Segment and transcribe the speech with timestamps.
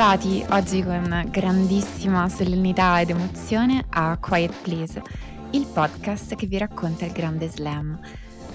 [0.00, 5.02] Bentrovati oggi con grandissima solennità ed emozione a Quiet Please,
[5.50, 8.00] il podcast che vi racconta il grande slam.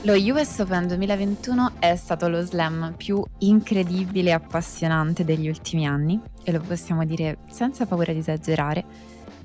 [0.01, 6.19] Lo US Open 2021 è stato lo slam più incredibile e appassionante degli ultimi anni
[6.43, 8.83] e lo possiamo dire senza paura di esagerare.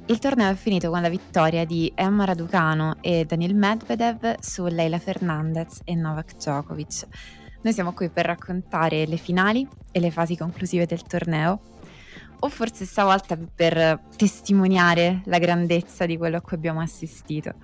[0.06, 4.98] Il torneo è finito con la vittoria di Emma Raducano e Daniel Medvedev su Leila
[4.98, 7.06] Fernandez e Novak Djokovic.
[7.60, 11.60] Noi siamo qui per raccontare le finali e le fasi conclusive del torneo
[12.40, 17.54] o forse stavolta per testimoniare la grandezza di quello a cui abbiamo assistito.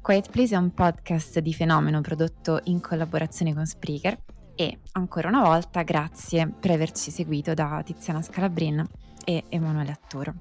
[0.00, 4.18] Quiet Place è un podcast di fenomeno prodotto in collaborazione con Spreaker
[4.54, 8.86] e ancora una volta grazie per averci seguito da Tiziana Scalabrin
[9.24, 10.34] e Emanuele Attoro.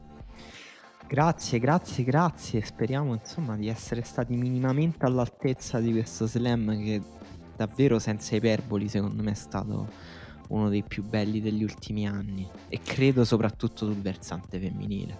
[1.07, 2.63] Grazie, grazie, grazie.
[2.63, 7.01] Speriamo insomma di essere stati minimamente all'altezza di questo slam che
[7.55, 9.87] davvero senza iperboli secondo me è stato
[10.49, 15.17] uno dei più belli degli ultimi anni e credo soprattutto sul versante femminile.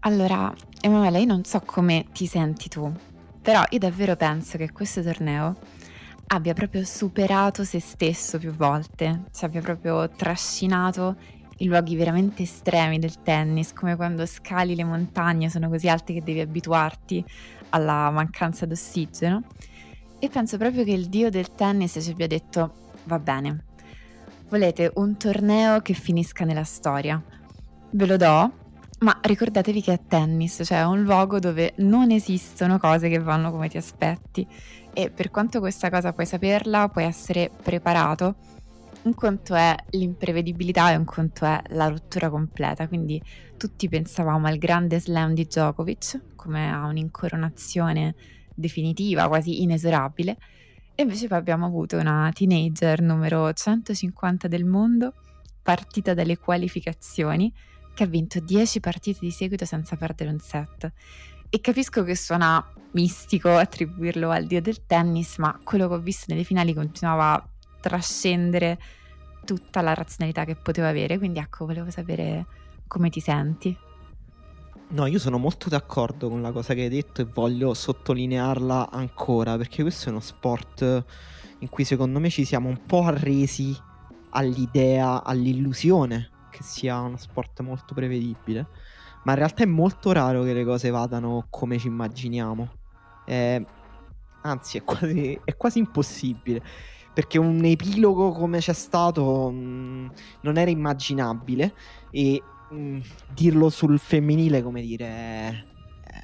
[0.00, 2.92] Allora, Emanuele, io non so come ti senti tu,
[3.40, 5.56] però io davvero penso che questo torneo
[6.28, 11.16] abbia proprio superato se stesso più volte, cioè abbia proprio trascinato
[11.58, 16.22] i luoghi veramente estremi del tennis, come quando scali le montagne, sono così alte che
[16.22, 17.24] devi abituarti
[17.70, 19.42] alla mancanza d'ossigeno.
[20.18, 23.64] E penso proprio che il dio del tennis ci abbia detto, va bene,
[24.54, 27.20] volete un torneo che finisca nella storia.
[27.90, 28.52] Ve lo do,
[29.00, 33.50] ma ricordatevi che è tennis, cioè è un luogo dove non esistono cose che vanno
[33.50, 34.46] come ti aspetti
[34.92, 38.36] e per quanto questa cosa puoi saperla, puoi essere preparato.
[39.02, 43.20] Un conto è l'imprevedibilità e un conto è la rottura completa, quindi
[43.56, 48.14] tutti pensavamo al grande slam di Djokovic come a un'incoronazione
[48.54, 50.36] definitiva, quasi inesorabile,
[50.94, 55.12] e invece poi abbiamo avuto una teenager numero 150 del mondo,
[55.62, 57.52] partita dalle qualificazioni,
[57.94, 60.92] che ha vinto 10 partite di seguito senza perdere un set.
[61.48, 66.26] E capisco che suona mistico attribuirlo al dio del tennis, ma quello che ho visto
[66.28, 67.48] nelle finali continuava a
[67.80, 68.78] trascendere
[69.44, 72.46] tutta la razionalità che poteva avere, quindi ecco, volevo sapere
[72.86, 73.76] come ti senti.
[74.94, 79.56] No, io sono molto d'accordo con la cosa che hai detto e voglio sottolinearla ancora
[79.56, 81.04] perché questo è uno sport
[81.58, 83.76] in cui secondo me ci siamo un po' arresi
[84.30, 88.68] all'idea, all'illusione che sia uno sport molto prevedibile,
[89.24, 92.68] ma in realtà è molto raro che le cose vadano come ci immaginiamo.
[93.24, 93.60] È,
[94.42, 96.62] anzi, è quasi, è quasi impossibile
[97.12, 100.06] perché un epilogo come c'è stato mh, mm,
[100.42, 101.74] non era immaginabile
[102.10, 102.40] e
[102.74, 103.00] Mm,
[103.32, 105.06] dirlo sul femminile, come dire...
[105.06, 106.22] Eh,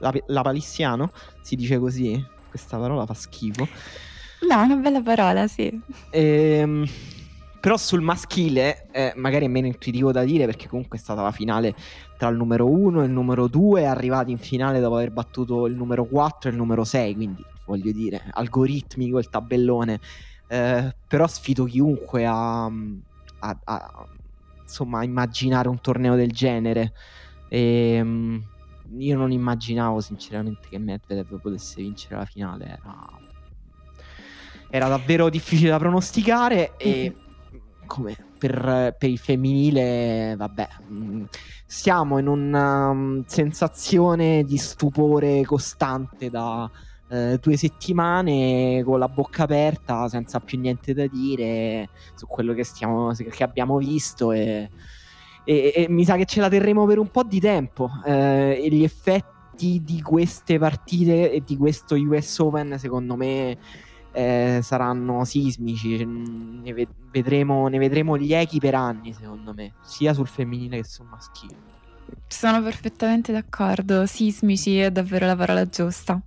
[0.00, 2.22] la, la palissiano, si dice così?
[2.50, 3.68] Questa parola fa schifo.
[4.48, 5.80] No, una bella parola, sì.
[6.10, 6.86] Ehm,
[7.60, 11.30] però sul maschile, eh, magari è meno intuitivo da dire perché comunque è stata la
[11.30, 11.74] finale
[12.16, 15.74] tra il numero 1 e il numero 2, arrivati in finale dopo aver battuto il
[15.74, 20.00] numero 4 e il numero 6, quindi voglio dire, algoritmico il tabellone.
[20.48, 24.06] Eh, però sfido chiunque a, a, a,
[24.66, 26.92] insomma, immaginare un torneo del genere.
[27.48, 28.42] E, um,
[28.98, 32.64] io non immaginavo sinceramente che Medvedev potesse vincere la finale.
[32.64, 33.06] Era,
[34.68, 37.14] era davvero difficile da pronosticare e
[37.86, 41.24] come per, per, il femminile, vabbè, mm,
[41.64, 46.70] siamo in una um, sensazione di stupore costante da
[47.08, 52.64] eh, due settimane con la bocca aperta, senza più niente da dire su quello che,
[52.64, 54.68] stiamo, che abbiamo visto e,
[55.44, 58.68] e, e, mi sa che ce la terremo per un po' di tempo eh, e
[58.68, 63.56] gli effetti di queste partite e di questo US Open secondo me
[64.12, 66.04] eh, saranno sismici.
[66.04, 70.84] Ne, ved- vedremo, ne vedremo gli echi per anni secondo me sia sul femminile che
[70.84, 71.74] sul maschile.
[72.26, 74.06] Sono perfettamente d'accordo.
[74.06, 76.20] Sismici è davvero la parola giusta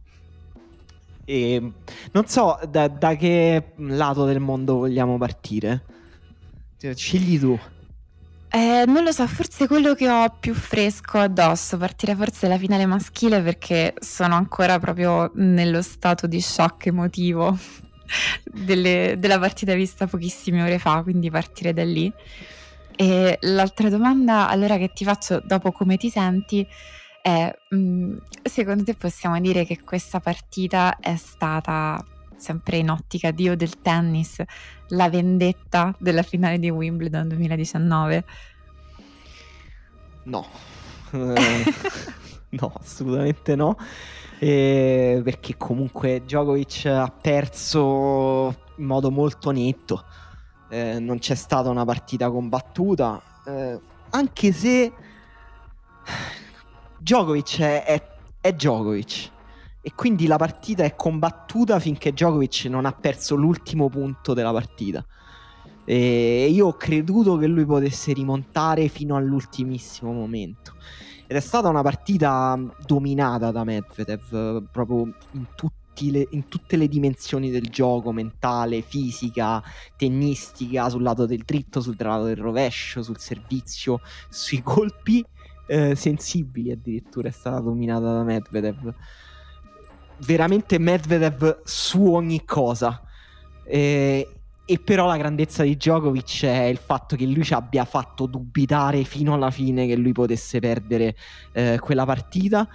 [1.30, 1.62] e
[2.12, 5.84] non so da, da, che lato del mondo vogliamo partire.
[6.76, 7.58] Cioè, scegli tu.
[8.50, 12.88] Eh, non lo so, forse quello che ho più fresco addosso, partire forse dalla finale
[12.88, 17.56] maschile perché sono ancora proprio nello stato di shock emotivo
[18.52, 22.12] delle, della partita vista pochissime ore fa, quindi partire da lì.
[22.96, 26.68] E l'altra domanda allora che ti faccio dopo come ti senti
[27.21, 32.04] è, mh, mm, secondo te possiamo dire che questa partita è stata,
[32.36, 34.42] sempre in ottica Dio del tennis,
[34.89, 38.24] la vendetta della finale di Wimbledon 2019?
[40.24, 40.45] No,
[41.12, 43.77] no, assolutamente no.
[44.42, 50.06] Eh, perché comunque Djokovic ha perso in modo molto netto.
[50.69, 53.19] Eh, non c'è stata una partita combattuta
[53.50, 53.80] eh,
[54.12, 54.92] anche se
[57.00, 58.07] Djokovic è, è,
[58.42, 59.31] è Djokovic
[59.81, 65.06] e quindi la partita è combattuta finché Djokovic non ha perso l'ultimo punto della partita.
[65.86, 70.74] E io ho creduto che lui potesse rimontare fino all'ultimissimo momento.
[71.25, 75.48] Ed è stata una partita dominata da Medvedev proprio in,
[76.12, 79.63] le, in tutte le dimensioni del gioco, mentale, fisica,
[79.95, 85.25] tennistica, sul lato del dritto, sul lato del rovescio, sul servizio, sui colpi
[85.69, 88.94] eh, sensibili addirittura è stata dominata da Medvedev
[90.25, 93.01] veramente Medvedev su ogni cosa.
[93.63, 94.27] E,
[94.66, 99.04] e però la grandezza di Djokovic è il fatto che lui ci abbia fatto dubitare
[99.04, 101.16] fino alla fine che lui potesse perdere
[101.54, 102.68] eh, quella partita.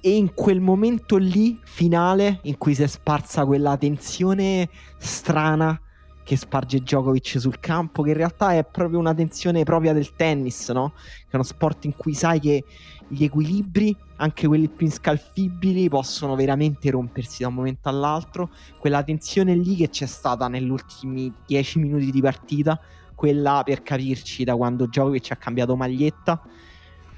[0.00, 4.68] E in quel momento lì, finale, in cui si è sparsa quella tensione
[4.98, 5.80] strana
[6.24, 10.70] che sparge Djokovic sul campo, che in realtà è proprio una tensione propria del tennis,
[10.70, 10.94] no?
[10.96, 12.64] Che è uno sport in cui sai che
[13.06, 18.50] gli equilibri, anche quelli più inscalfibili, possono veramente rompersi da un momento all'altro.
[18.78, 22.80] Quella tensione lì che c'è stata negli ultimi 10 minuti di partita,
[23.14, 26.42] quella per capirci da quando Djokovic ha cambiato maglietta,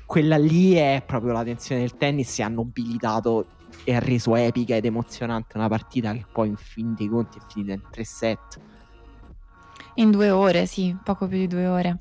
[0.05, 3.47] quella lì è proprio la tensione del tennis e ha nobilitato
[3.85, 7.41] e ha reso epica ed emozionante una partita che poi in fin dei conti è
[7.49, 8.61] finita in 3 set.
[9.97, 11.97] In due ore, sì, poco più di due ore.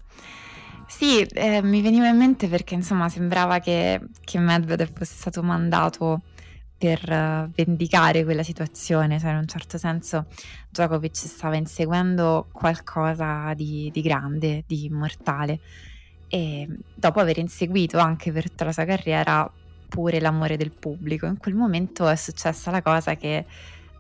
[0.88, 6.22] Sì, eh, mi veniva in mente perché insomma sembrava che, che Medvedev fosse stato mandato
[6.78, 10.26] per uh, vendicare quella situazione, cioè in un certo senso
[10.70, 15.60] Djokovic stava inseguendo qualcosa di, di grande, di immortale
[16.28, 19.50] e dopo aver inseguito anche per tutta la sua carriera
[19.88, 23.46] pure l'amore del pubblico, in quel momento è successa la cosa che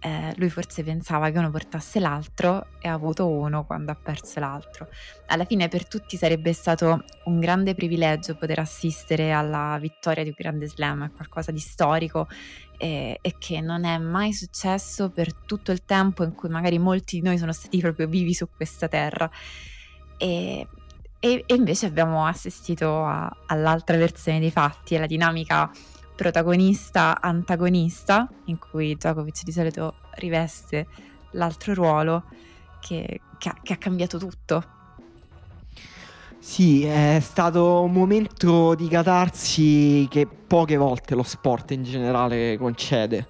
[0.06, 4.40] eh, lui forse pensava che uno portasse l'altro e ha avuto uno quando ha perso
[4.40, 4.88] l'altro.
[5.26, 10.36] Alla fine per tutti sarebbe stato un grande privilegio poter assistere alla vittoria di un
[10.38, 12.28] grande slam, è qualcosa di storico
[12.78, 17.20] e, e, che non è mai successo per tutto il tempo in cui magari molti
[17.20, 19.28] di noi sono stati proprio vivi su questa terra.
[20.18, 20.68] E,
[21.20, 25.72] e, e invece abbiamo assistito a, all'altra versione dei fatti, alla dinamica
[26.16, 30.88] protagonista-antagonista, in cui Djokovic di solito riveste
[31.32, 32.24] l'altro ruolo,
[32.80, 34.64] che, che, ha, che ha cambiato tutto.
[36.40, 43.28] Sì, è stato un momento di catarsi che poche volte lo sport in generale concede.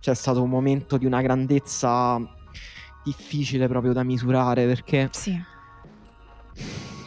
[0.00, 2.20] C'è stato un momento di una grandezza
[3.04, 5.08] difficile proprio da misurare perché...
[5.12, 5.40] Sì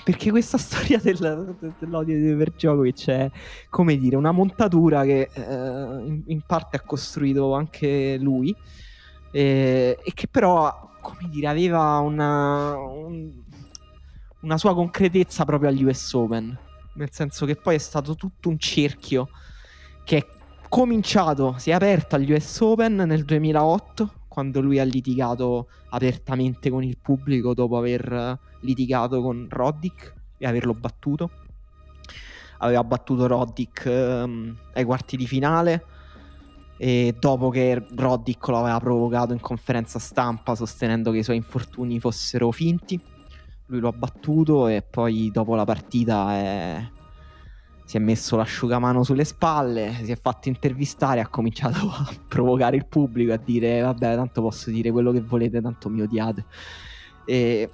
[0.10, 3.32] perché questa storia del, dell'odio per Djokovic è,
[3.70, 8.56] come dire, una montatura che eh, in, in, parte ha costruito anche lui
[9.30, 13.32] eh, e che però, come dire, aveva una, un,
[14.42, 16.58] una sua concretezza proprio agli US Open.
[16.94, 19.30] Nel senso che poi è stato tutto un cerchio
[20.04, 20.25] che è
[20.68, 26.81] cominciato, si è aperto agli US Open nel 2008 quando lui ha litigato apertamente con
[26.81, 31.29] il pubblico dopo aver litigato con Roddick e averlo battuto.
[32.60, 35.84] Aveva battuto Roddick um, ai quarti di finale
[36.77, 42.00] e dopo che Roddick lo aveva provocato in conferenza stampa sostenendo che i suoi infortuni
[42.00, 42.98] fossero finti,
[43.65, 46.89] lui lo ha battuto e poi dopo la partita è
[47.89, 52.86] si è messo l'asciugamano sulle spalle, si è fatto intervistare, ha cominciato a provocare il
[52.86, 56.46] pubblico, a dire vabbè tanto posso dire quello che volete, tanto mi odiate.
[57.25, 57.67] E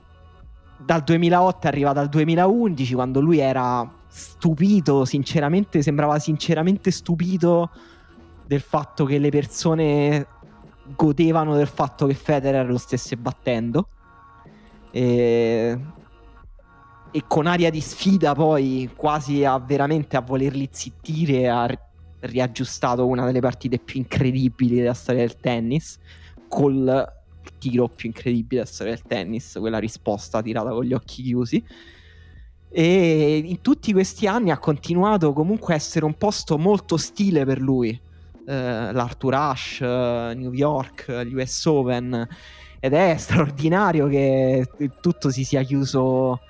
[0.77, 7.69] dal 2008 è arrivato al 2011 quando lui era stupito, sinceramente, sembrava sinceramente stupito
[8.47, 10.27] del fatto che le persone
[10.95, 13.89] godevano del fatto che Federer lo stesse battendo.
[14.91, 15.77] E
[17.15, 21.65] e con aria di sfida poi quasi a veramente a volerli zittire ha
[22.19, 25.97] riaggiustato una delle partite più incredibili della storia del tennis
[26.49, 27.13] col
[27.57, 31.65] tiro più incredibile della storia del tennis quella risposta tirata con gli occhi chiusi.
[32.69, 37.61] E in tutti questi anni ha continuato comunque a essere un posto molto ostile per
[37.61, 37.97] lui.
[38.45, 42.27] Eh, l'Arthur Ashe, eh, New York, gli US Open.
[42.81, 44.67] Ed è straordinario che
[44.99, 46.41] tutto si sia chiuso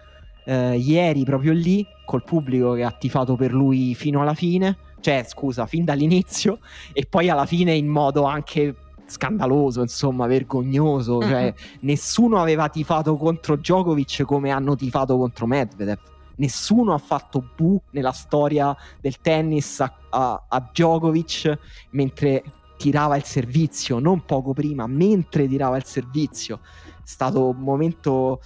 [0.46, 5.26] eh, ieri proprio lì col pubblico che ha tifato per lui fino alla fine, cioè
[5.28, 6.60] scusa, fin dall'inizio
[6.94, 8.76] e poi alla fine in modo anche
[9.08, 11.28] scandaloso, insomma, vergognoso, uh-huh.
[11.28, 16.00] cioè nessuno aveva tifato contro Djokovic come hanno tifato contro Medvedev.
[16.38, 21.58] Nessuno ha fatto bu nella storia del tennis a, a, a Djokovic
[21.92, 22.44] mentre
[22.78, 26.60] tirava il servizio, non poco prima, mentre tirava il servizio.
[26.62, 28.42] È stato un momento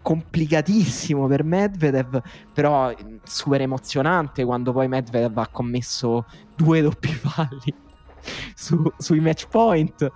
[0.00, 2.20] complicatissimo per Medvedev,
[2.52, 7.74] però super emozionante quando poi Medvedev ha commesso due doppi falli
[8.54, 10.10] su, sui match point.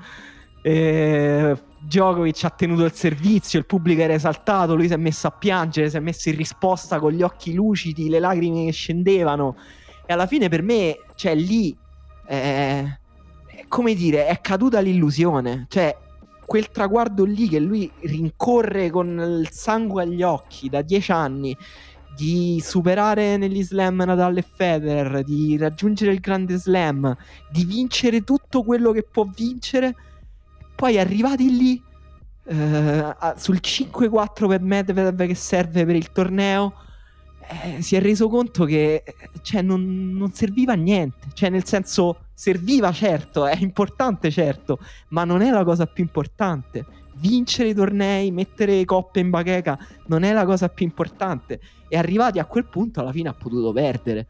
[0.60, 5.30] E Djokovic ha tenuto il servizio, il pubblico era esaltato, lui si è messo a
[5.30, 9.56] piangere, si è messo in risposta con gli occhi lucidi, le lacrime che scendevano.
[10.04, 11.76] E alla fine per me, cioè lì,
[12.26, 12.98] eh,
[13.68, 15.66] come dire, è caduta l'illusione.
[15.68, 15.96] Cioè,
[16.48, 21.54] quel traguardo lì che lui rincorre con il sangue agli occhi da dieci anni
[22.16, 27.14] di superare negli slam Nadal e Federer, di raggiungere il grande slam,
[27.52, 29.94] di vincere tutto quello che può vincere,
[30.74, 31.82] poi arrivati lì
[32.46, 36.72] eh, sul 5-4 per Medvedev che serve per il torneo,
[37.46, 39.04] eh, si è reso conto che
[39.42, 41.28] cioè, non, non, serviva a niente.
[41.34, 44.78] Cioè, nel senso, serviva certo, è importante certo,
[45.08, 46.86] ma non è la cosa più importante.
[47.16, 49.76] Vincere i tornei, mettere coppe in bacheca,
[50.06, 51.60] non è la cosa più importante.
[51.88, 54.28] E arrivati a quel punto, alla fine ha potuto perdere.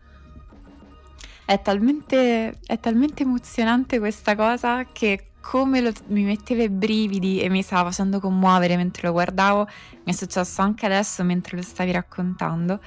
[1.45, 7.51] È talmente, è talmente emozionante questa cosa che come lo, mi metteva i brividi e
[7.51, 9.67] mi stava facendo commuovere mentre lo guardavo,
[10.05, 12.81] mi è successo anche adesso mentre lo stavi raccontando.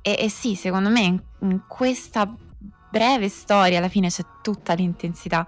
[0.00, 2.32] E, e sì, secondo me in, in questa
[2.90, 5.46] breve storia alla fine c'è tutta l'intensità.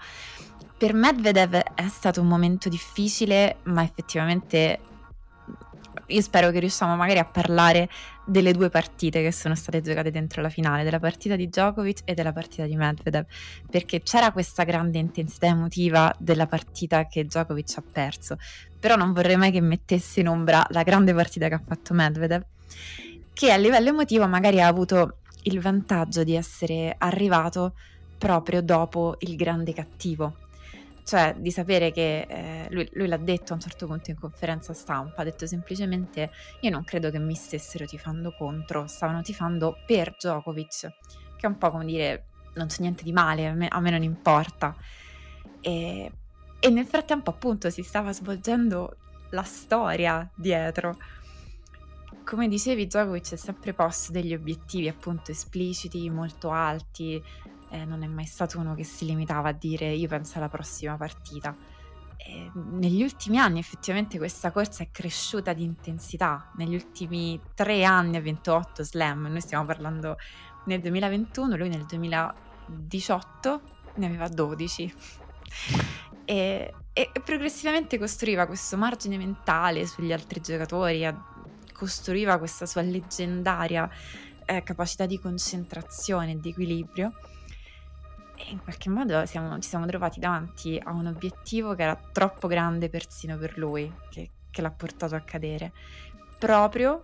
[0.76, 4.80] Per Medvedev è stato un momento difficile, ma effettivamente
[6.06, 7.88] io spero che riusciamo magari a parlare
[8.24, 12.14] delle due partite che sono state giocate dentro la finale, della partita di Djokovic e
[12.14, 13.26] della partita di Medvedev,
[13.70, 18.36] perché c'era questa grande intensità emotiva della partita che Djokovic ha perso,
[18.78, 22.44] però non vorrei mai che mettesse in ombra la grande partita che ha fatto Medvedev
[23.32, 27.74] che a livello emotivo magari ha avuto il vantaggio di essere arrivato
[28.18, 30.36] proprio dopo il grande cattivo.
[31.04, 34.72] Cioè di sapere che eh, lui, lui, l'ha detto a un certo punto in conferenza
[34.72, 36.30] stampa, ha detto semplicemente
[36.60, 40.80] io non credo che mi stessero tifando contro, stavano tifando per Djokovic,
[41.36, 43.90] che è un po' come dire non c'è niente di male, a me, a me
[43.90, 44.76] non importa.
[45.60, 46.12] E,
[46.60, 48.96] e nel frattempo appunto si stava svolgendo
[49.30, 50.98] la storia dietro
[52.24, 57.22] come dicevi, Djokovic si è sempre posto degli obiettivi appunto espliciti, molto alti,
[57.70, 60.96] eh, non è mai stato uno che si limitava a dire io penso alla prossima
[60.96, 61.54] partita.
[62.16, 68.16] E negli ultimi anni effettivamente questa corsa è cresciuta di intensità, negli ultimi tre anni
[68.16, 70.16] ha vinto 8 slam, noi stiamo parlando
[70.66, 73.60] nel 2021, lui nel 2018
[73.96, 74.94] ne aveva 12.
[76.24, 81.04] E, e, progressivamente costruiva questo margine mentale sugli altri giocatori,
[81.82, 83.90] costruiva questa sua leggendaria
[84.44, 87.12] eh, capacità di concentrazione e di equilibrio.
[88.36, 92.46] E in qualche modo siamo, ci siamo trovati davanti a un obiettivo che era troppo
[92.46, 95.72] grande persino per lui, che, che l'ha portato a cadere.
[96.38, 97.02] Proprio,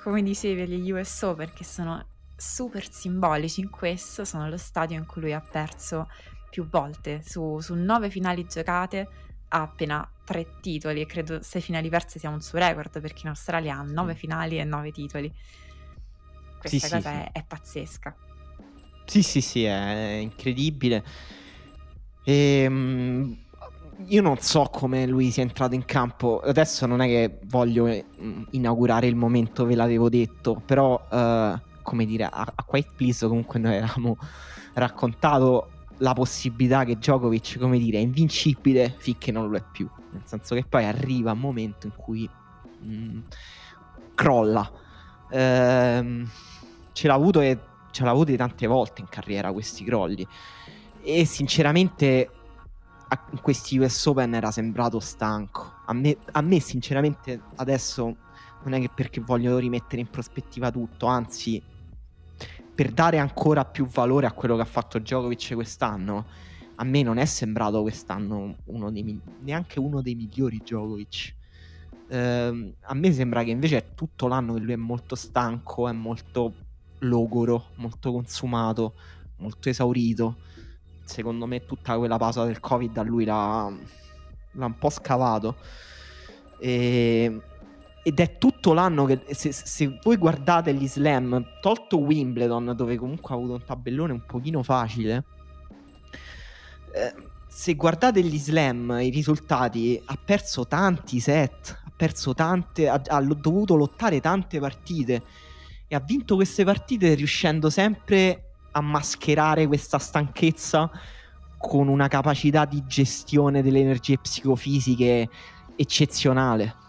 [0.00, 2.06] come dicevi, agli US Open, che sono
[2.36, 6.08] super simbolici in questo, sono lo stadio in cui lui ha perso
[6.48, 9.08] più volte, su, su nove finali giocate
[9.52, 13.28] ha appena tre titoli e credo sei finali perse sia un suo record perché in
[13.28, 15.32] Australia ha nove finali e nove titoli.
[16.58, 17.40] Questa sì, cosa sì, è, sì.
[17.40, 18.16] è, pazzesca.
[19.06, 21.04] Sì, sì, sì, è incredibile.
[22.22, 23.36] E, ehm,
[24.06, 26.40] io non so come lui sia entrato in campo.
[26.40, 32.06] Adesso non è che voglio mm, inaugurare il momento, ve l'avevo detto, però, uh, come
[32.06, 34.16] dire, a, a Quiet Please comunque noi avevamo
[34.74, 39.88] raccontato la possibilità che Djokovic, come dire, è invincibile finché non lo è più.
[40.12, 42.28] Nel senso che poi arriva un momento in cui
[42.80, 43.18] mh, mm,
[44.14, 44.70] crolla.
[45.30, 46.28] Ehm,
[46.92, 47.58] ce l'ha avuto e
[47.90, 50.26] ce l'ha avuto tante volte in carriera questi crolli.
[51.02, 52.30] E sinceramente
[53.30, 55.72] in questi US Open era sembrato stanco.
[55.86, 58.16] A me, a me, sinceramente adesso
[58.62, 61.62] non è che perché voglio rimettere in prospettiva tutto, anzi
[62.80, 66.24] per dare ancora più valore a quello che ha fatto Djokovic quest'anno,
[66.76, 71.34] a me non è sembrato quest'anno uno dei, neanche uno dei migliori Djokovic.
[72.08, 75.92] Eh, a me sembra che invece è tutto l'anno che lui è molto stanco, è
[75.92, 76.54] molto
[77.00, 78.94] logoro, molto consumato,
[79.40, 80.36] molto esaurito.
[81.04, 83.70] Secondo me tutta quella pausa del Covid a lui l'ha,
[84.52, 85.54] l'ha un po' scavato.
[86.58, 87.42] E
[88.02, 93.34] ed è tutto l'anno che se, se, voi guardate gli slam, tolto Wimbledon dove comunque
[93.34, 95.24] ha avuto un tabellone un pochino facile,
[96.92, 97.14] eh,
[97.46, 103.20] se guardate gli slam, i risultati, ha perso tanti set, ha perso tante, ha, ha
[103.20, 105.22] dovuto lottare tante partite
[105.86, 110.90] e ha vinto queste partite riuscendo sempre a mascherare questa stanchezza
[111.58, 115.28] con una capacità di gestione delle energie psicofisiche
[115.76, 116.79] eccezionale.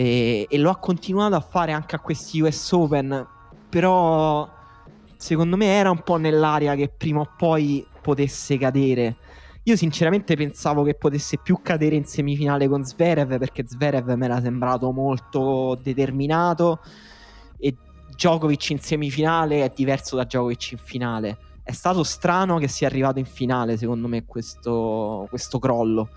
[0.00, 3.26] E, e lo ha continuato a fare anche a questi US Open,
[3.68, 4.48] però
[5.18, 9.16] secondo me era un po' nell'aria che prima o poi potesse cadere.
[9.64, 14.40] Io sinceramente pensavo che potesse più cadere in semifinale con Zverev perché Zverev mi era
[14.40, 16.80] sembrato molto determinato
[17.58, 17.76] e
[18.08, 21.38] Djokovic in semifinale è diverso da Djokovic in finale.
[21.62, 26.08] È stato strano che sia arrivato in finale, secondo me, questo, questo crollo.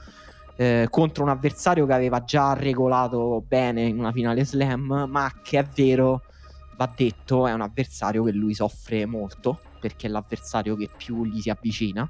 [0.55, 5.59] Eh, contro un avversario che aveva già regolato bene in una finale slam, ma che
[5.59, 6.21] è vero,
[6.77, 11.41] va detto, è un avversario che lui soffre molto perché è l'avversario che più gli
[11.41, 12.09] si avvicina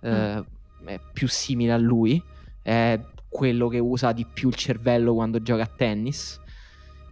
[0.00, 0.44] eh,
[0.84, 2.22] è più simile a lui,
[2.62, 2.98] è
[3.28, 6.40] quello che usa di più il cervello quando gioca a tennis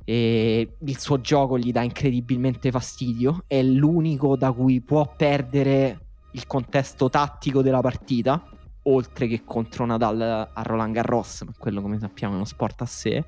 [0.05, 6.47] e il suo gioco gli dà incredibilmente fastidio, è l'unico da cui può perdere il
[6.47, 8.43] contesto tattico della partita,
[8.91, 12.87] oltre che contro Nadal a Roland Garros, ma quello come sappiamo è uno sport a
[12.87, 13.25] sé.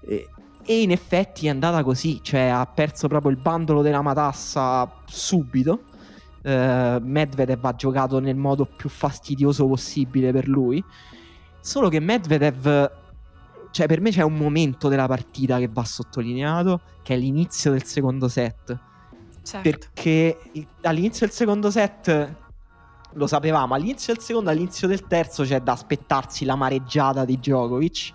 [0.00, 0.28] E,
[0.64, 5.92] e in effetti è andata così, cioè ha perso proprio il bandolo della matassa subito
[6.44, 10.84] Uh, Medvedev ha giocato nel modo più fastidioso possibile per lui.
[11.58, 12.90] Solo che Medvedev,
[13.70, 17.84] cioè per me c'è un momento della partita che va sottolineato, che è l'inizio del
[17.84, 18.78] secondo set.
[19.42, 19.60] Certo.
[19.62, 20.38] Perché
[20.82, 22.36] all'inizio del secondo set
[23.14, 28.12] lo sapevamo, all'inizio del secondo, all'inizio del terzo c'è da aspettarsi la mareggiata di Djokovic.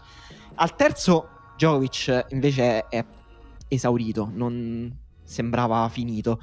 [0.55, 3.03] Al terzo Djokovic invece è
[3.67, 6.39] esaurito, non sembrava finito.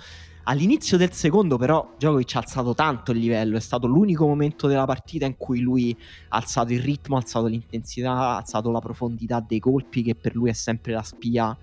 [0.49, 3.57] All'inizio del secondo, però, Djokovic ha alzato tanto il livello.
[3.57, 5.97] È stato l'unico momento della partita in cui lui
[6.29, 10.37] ha alzato il ritmo, ha alzato l'intensità, ha alzato la profondità dei colpi, che per
[10.37, 11.57] lui è sempre la spia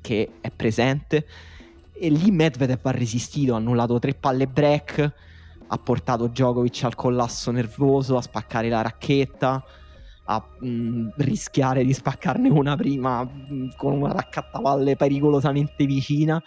[0.00, 1.26] che è presente.
[1.92, 5.12] E lì Medvedev ha resistito, ha annullato tre palle break,
[5.66, 9.64] ha portato Djokovic al collasso nervoso, a spaccare la racchetta,
[10.26, 16.42] a mh, mm, rischiare di spaccarne una prima mh, mm, con una raccattapalle pericolosamente vicina.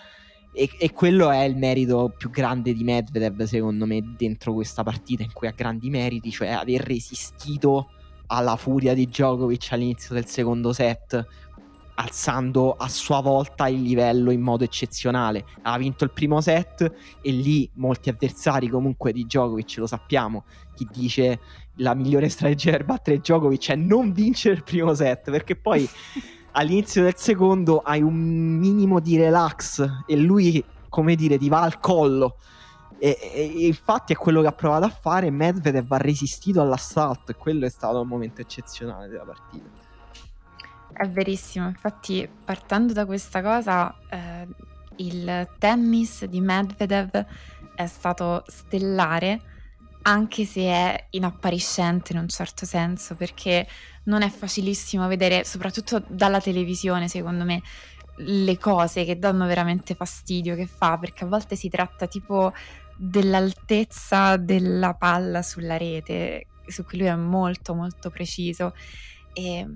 [0.51, 5.21] E, e, quello è il merito più grande di Medvedev, secondo me, dentro questa partita
[5.21, 7.89] in cui ha grandi meriti, cioè aver resistito
[8.27, 11.25] alla furia di Djokovic all'inizio del secondo set,
[11.99, 15.45] alzando a sua volta il livello in modo eccezionale.
[15.63, 16.81] Ha vinto il primo set
[17.21, 21.39] e lì molti avversari comunque di Djokovic, lo sappiamo, chi dice
[21.77, 25.88] la migliore strategia per battere Djokovic è non vincere il primo set, perché poi
[26.53, 31.79] all'inizio del secondo hai un minimo di relax e lui, come dire, ti va al
[31.79, 32.38] collo.
[32.99, 35.29] E, e, e, infatti è quello che ha provato a fare.
[35.31, 39.86] Medvedev ha resistito all'assalto e quello è stato un momento eccezionale della partita.
[40.97, 44.47] È verissimo, infatti partendo da questa cosa, eh,
[44.95, 47.23] il tennis di Medvedev
[47.75, 49.41] è stato stellare
[50.01, 53.67] anche se è inappariscente in un certo senso, perché
[54.05, 57.62] non è facilissimo vedere, soprattutto dalla televisione, secondo me,
[58.15, 62.53] le cose che danno veramente fastidio che fa, perché a volte si tratta tipo
[62.95, 68.73] dell'altezza della palla sulla rete, su cui lui è molto molto preciso.
[69.33, 69.67] E,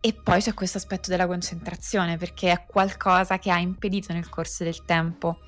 [0.00, 4.64] e poi c'è questo aspetto della concentrazione, perché è qualcosa che ha impedito nel corso
[4.64, 5.38] del tempo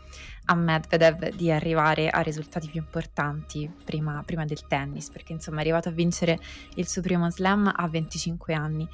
[0.46, 5.60] a Medvedev di arrivare a risultati più importanti prima, prima, del tennis, perché insomma è
[5.60, 6.38] arrivato a vincere
[6.74, 8.88] il suo primo slam a 25 anni.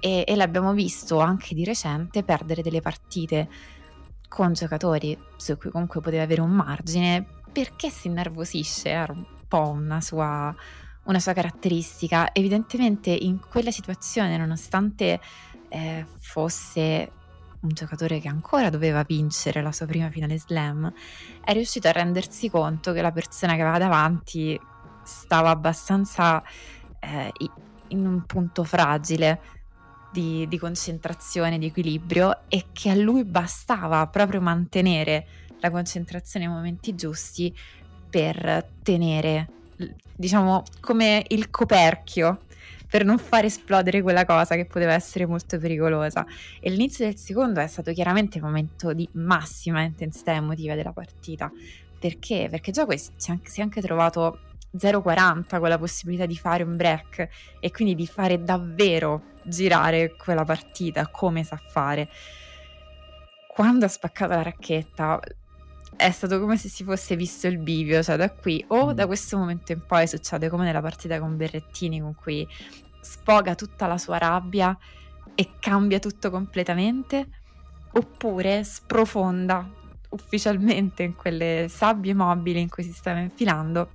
[0.00, 3.48] E, e l'abbiamo visto anche di recente perdere delle partite
[4.28, 9.70] con giocatori su cui comunque poteva avere un margine perché si innervosisce, era un po'
[9.70, 10.54] una sua,
[11.06, 12.32] una sua caratteristica.
[12.32, 15.20] Evidentemente in quella situazione, nonostante
[15.68, 17.10] eh, fosse
[17.60, 20.92] un giocatore che ancora doveva vincere la sua prima finale slam,
[21.44, 24.58] è riuscito a rendersi conto che la persona che aveva davanti
[25.02, 26.42] stava abbastanza
[27.00, 27.32] eh,
[27.88, 29.40] in un punto fragile
[30.12, 35.26] di, di concentrazione, di equilibrio e che a lui bastava proprio mantenere
[35.60, 37.54] la concentrazione nei momenti giusti
[38.08, 39.48] per tenere,
[40.14, 42.40] diciamo, come il coperchio
[42.88, 46.24] per non far esplodere quella cosa che poteva essere molto pericolosa.
[46.60, 51.50] E l'inizio del secondo è stato chiaramente il momento di massima intensità emotiva della partita.
[51.98, 52.48] Perché?
[52.50, 54.40] Perché anche, si è anche trovato
[54.76, 57.28] 0,40 con la possibilità di fare un break
[57.60, 62.08] e quindi di fare davvero girare quella partita come sa fare.
[63.48, 65.20] Quando ha spaccato la racchetta
[65.96, 68.90] è stato come se si fosse visto il bivio, cioè da qui o mm.
[68.90, 72.46] da questo momento in poi succede come nella partita con Berrettini con cui
[73.00, 74.76] sfoga tutta la sua rabbia
[75.34, 77.28] e cambia tutto completamente,
[77.92, 79.68] oppure sprofonda
[80.10, 83.90] ufficialmente in quelle sabbie mobili in cui si stava infilando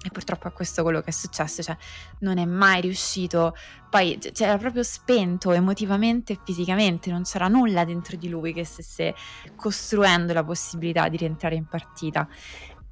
[0.00, 1.76] E purtroppo è questo quello che è successo, cioè
[2.20, 3.56] non è mai riuscito,
[3.90, 9.14] poi c'era proprio spento emotivamente e fisicamente, non c'era nulla dentro di lui che stesse
[9.56, 12.28] costruendo la possibilità di rientrare in partita.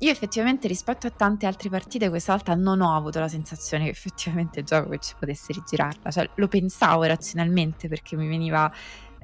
[0.00, 3.90] Io effettivamente rispetto a tante altre partite questa volta non ho avuto la sensazione che
[3.90, 8.70] effettivamente Djokovic potesse rigirarla, cioè lo pensavo razionalmente perché mi veniva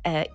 [0.01, 0.31] eh,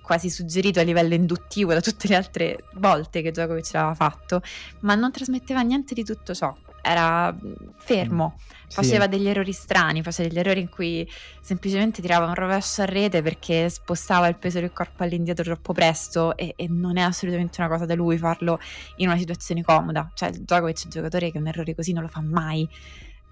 [0.00, 4.42] quasi suggerito a livello induttivo da tutte le altre volte che Djokovic l'aveva fatto,
[4.80, 9.10] ma non trasmetteva niente di tutto ciò era mm, fermo, mm, faceva sì.
[9.10, 11.08] degli errori strani, faceva degli errori in cui
[11.40, 16.36] semplicemente tirava un rovescio a rete perché spostava il peso del corpo all'indietro troppo presto
[16.36, 18.60] e, e non è assolutamente una cosa da lui farlo
[18.96, 20.10] in una situazione comoda.
[20.14, 22.68] Cioè, il Djokovic è un giocatore che un errore così non lo fa mai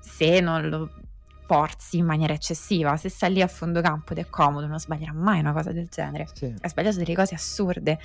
[0.00, 0.90] se non lo
[1.44, 2.96] forzi in maniera eccessiva.
[2.96, 5.88] Se sta lì a fondo campo ed è comodo, non sbaglierà mai una cosa del
[5.88, 6.26] genere.
[6.32, 6.54] Sì.
[6.58, 7.98] Ha sbagliato delle cose assurde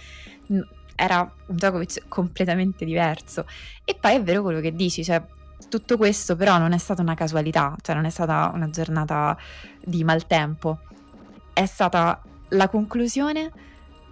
[0.99, 3.45] era un Djokovic completamente diverso.
[3.85, 5.23] E poi è vero quello che dici, cioè
[5.69, 9.37] tutto questo però non è stata una casualità, cioè non è stata una giornata
[9.83, 10.79] di maltempo,
[11.53, 13.51] è stata la conclusione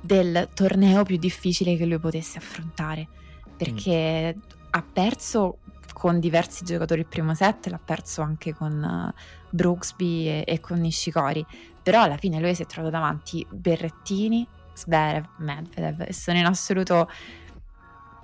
[0.01, 3.07] del torneo più difficile che lui potesse affrontare,
[3.55, 4.39] perché mm.
[4.71, 5.59] ha perso
[5.93, 9.13] con diversi giocatori il primo set, l'ha perso anche con
[9.49, 11.45] Brooksby e, e con Nishikori,
[11.81, 17.09] però alla fine lui si è trovato davanti Berrettini, Zverev, Medvedev e sono in assoluto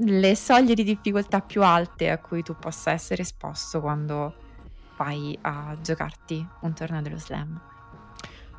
[0.04, 4.34] le soglie di difficoltà più alte a cui tu possa essere esposto quando
[4.98, 7.60] vai a giocarti un torneo dello slam.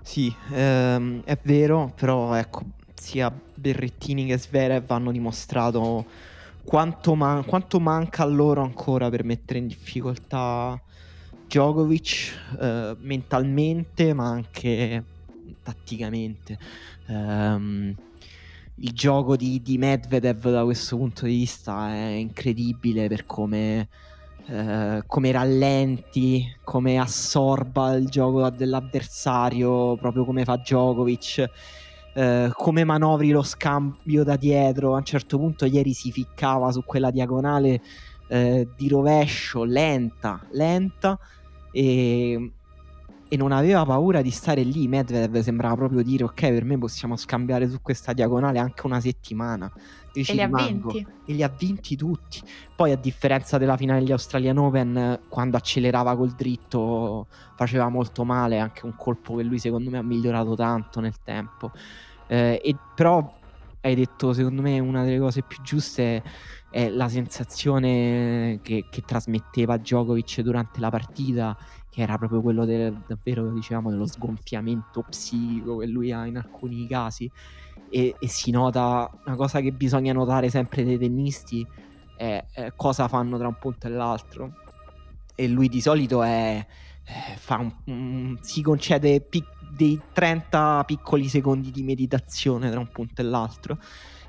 [0.03, 2.63] Sì, ehm, è vero, però ecco,
[2.95, 6.07] sia Berrettini che Zverev hanno dimostrato
[6.65, 10.81] quanto, man- quanto manca a loro ancora per mettere in difficoltà
[11.47, 15.05] Djokovic eh, mentalmente, ma anche
[15.63, 16.59] tatticamente.
[17.09, 17.95] Um,
[18.83, 23.88] il gioco di, di, Medvedev da questo punto di vista è incredibile per come,
[24.49, 31.51] uh, come rallenti, come assorba il gioco dell'avversario, proprio come fa Djokovic.
[32.14, 36.85] Uh, come manovri lo scambio da dietro a un certo punto ieri si ficcava su
[36.85, 37.81] quella diagonale
[38.29, 41.18] uh, di rovescio lenta lenta
[41.71, 42.53] e
[43.33, 44.87] e non aveva paura di stare lì.
[44.87, 49.73] Medvedev sembrava proprio dire: Ok, per me possiamo scambiare su questa diagonale anche una settimana.
[50.12, 50.90] Io e li rimango.
[50.90, 51.07] ha vinti.
[51.25, 52.42] E li ha vinti tutti.
[52.77, 58.59] Poi, a differenza della finale degli Australian Open, quando accelerava col dritto, faceva molto male.
[58.59, 61.71] Anche un colpo che lui, secondo me, ha migliorato tanto nel tempo.
[62.27, 63.35] Eh, e, però,
[63.81, 66.23] hai detto, secondo me, una delle cose più giuste
[66.71, 71.57] è la sensazione che, che trasmetteva Djokovic durante la partita
[71.93, 76.87] che era proprio quello del, davvero, diciamo, dello sgonfiamento psichico che lui ha in alcuni
[76.87, 77.31] casi.
[77.91, 81.67] E, e, si nota una cosa che bisogna notare sempre dei tennisti
[82.17, 84.55] è, è cosa fanno tra un punto e l'altro.
[85.35, 86.67] E lui di solito è,
[87.05, 93.21] è un, un, si concede pic- dei 30 piccoli secondi di meditazione tra un punto
[93.21, 93.79] e l'altro.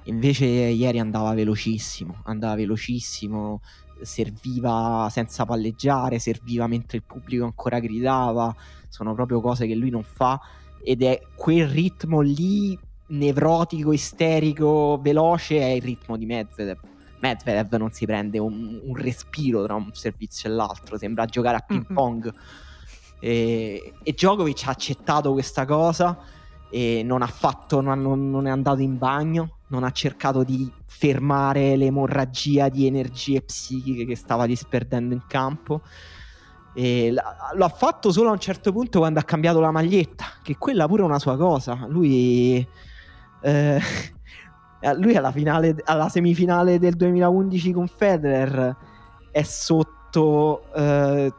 [0.08, 3.62] Invece ieri andava velocissimo, andava velocissimo,
[4.04, 8.56] serviva senza palleggiare, serviva mentre il pubblico ancora gridava,
[8.90, 10.40] sono proprio cose che lui non fa
[10.84, 16.80] ed è quel ritmo lì nevrotico, isterico, veloce è il ritmo di Medvedev.
[17.20, 21.60] Medvedev non si prende un, un respiro tra un servizio e l'altro, sembra giocare a
[21.62, 22.26] ping pong.
[22.26, 22.44] Mm-hmm.
[23.20, 26.20] E, e Djokovic ha accettato questa cosa
[26.70, 31.76] e non ha fatto, non, non, è andato in bagno, non ha cercato di fermare
[31.76, 35.82] l'emorragia di energie psichiche che stava disperdendo in campo.
[36.76, 40.58] E lo ha fatto solo a un certo punto quando ha cambiato la maglietta, che
[40.58, 41.86] quella pure è una sua cosa.
[41.88, 42.66] Lui,
[43.42, 43.82] eh,
[44.98, 48.76] lui alla, finale, alla semifinale del 2011 con Federer
[49.32, 51.34] è sotto eh,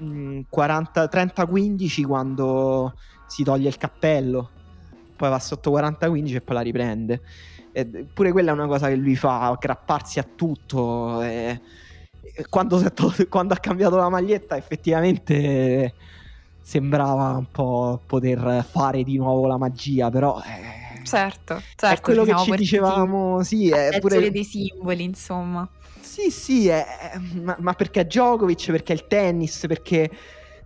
[0.00, 2.94] 30-15 quando
[3.26, 4.48] si toglie il cappello
[5.16, 7.22] poi va sotto 40-15 e poi la riprende.
[7.76, 11.20] E pure quella è una cosa che lui fa, aggrapparsi a tutto.
[11.22, 11.60] E,
[12.48, 15.94] quando, to- quando, ha cambiato la maglietta, effettivamente
[16.62, 20.40] sembrava un po' poter fare di nuovo la magia, però.
[20.40, 21.86] Eh, certo, certo.
[21.86, 23.70] È quello che ci dicevamo, sì.
[23.70, 25.68] È pure dei simboli, insomma.
[25.98, 26.86] Sì, sì, è,
[27.42, 30.08] ma, ma perché è Djokovic, perché è il tennis, perché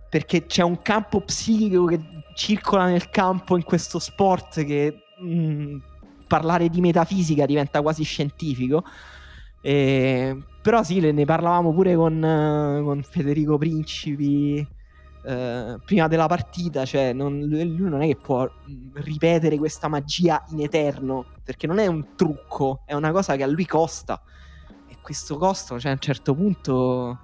[0.09, 1.99] perché c'è un campo psichico che
[2.33, 5.77] circola nel campo in questo sport che mh, mm,
[6.29, 8.83] parlare di metafisica diventa quasi scientifico.
[9.61, 14.65] E, però sì, ne parlavamo pure con, con Federico Principi
[15.23, 18.49] uh, prima della partita, cioè non, lui non è che può
[18.93, 23.47] ripetere questa magia in eterno, perché non è un trucco, è una cosa che a
[23.47, 24.21] lui costa.
[24.87, 27.19] E questo costo, cioè a un certo punto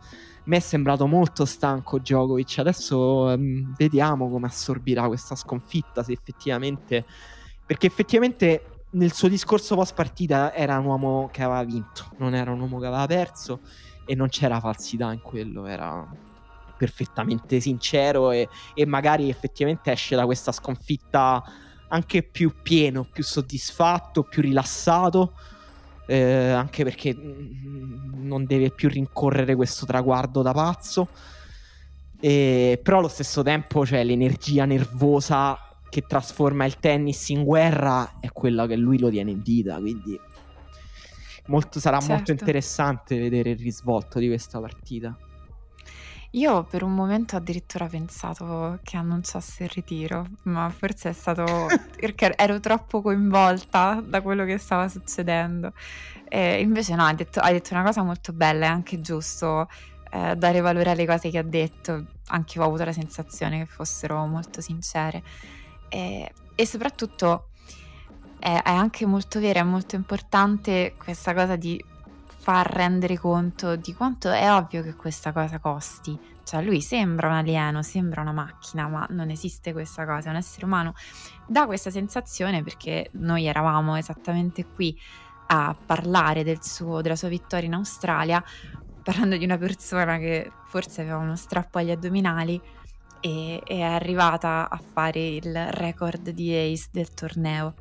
[0.46, 2.58] mi è sembrato molto stanco Djokovic.
[2.58, 7.06] Adesso um, vediamo come assorbirà questa sconfitta, se effettivamente...
[7.66, 12.52] Perché effettivamente nel suo discorso post partita era un uomo che aveva vinto, non era
[12.52, 13.60] un uomo che aveva perso
[14.06, 16.08] e non c'era falsità in quello, era
[16.78, 21.44] perfettamente sincero e, e magari effettivamente esce da questa sconfitta
[21.90, 25.34] anche più pieno, più soddisfatto, più rilassato.
[26.08, 31.08] Eh, anche perché mm, non deve più rincorrere questo traguardo da pazzo.
[32.20, 35.65] E, però allo stesso tempo c'è cioè, l'energia nervosa
[35.96, 39.78] che trasforma il tennis in guerra è quella che lui lo tiene in vita.
[39.78, 40.20] Quindi
[41.46, 42.14] molto, sarà certo.
[42.14, 45.18] molto interessante vedere il risvolto di questa partita.
[46.32, 51.46] Io per un momento addirittura pensato che annunciasse il ritiro, ma forse è stato
[51.98, 55.72] perché ero troppo coinvolta da quello che stava succedendo.
[56.28, 59.70] E invece no, hai detto, hai detto una cosa molto bella, è anche giusto
[60.12, 63.66] eh, dare valore alle cose che ha detto, anche io ho avuto la sensazione che
[63.66, 65.24] fossero molto sincere.
[65.96, 67.52] E, e soprattutto
[68.38, 71.82] è, è anche molto vera, è molto importante questa cosa di
[72.26, 76.20] far rendere conto di quanto è ovvio che questa cosa costi.
[76.44, 80.36] Cioè lui sembra un alieno, sembra una macchina, ma non esiste questa cosa, è un
[80.36, 80.94] essere umano.
[81.48, 85.00] Dà questa sensazione perché noi eravamo esattamente qui
[85.48, 88.44] a parlare del suo, della sua vittoria in Australia,
[89.02, 92.62] parlando di una persona che forse aveva uno strappo agli addominali
[93.20, 97.74] e, è arrivata a fare il record di ace del torneo.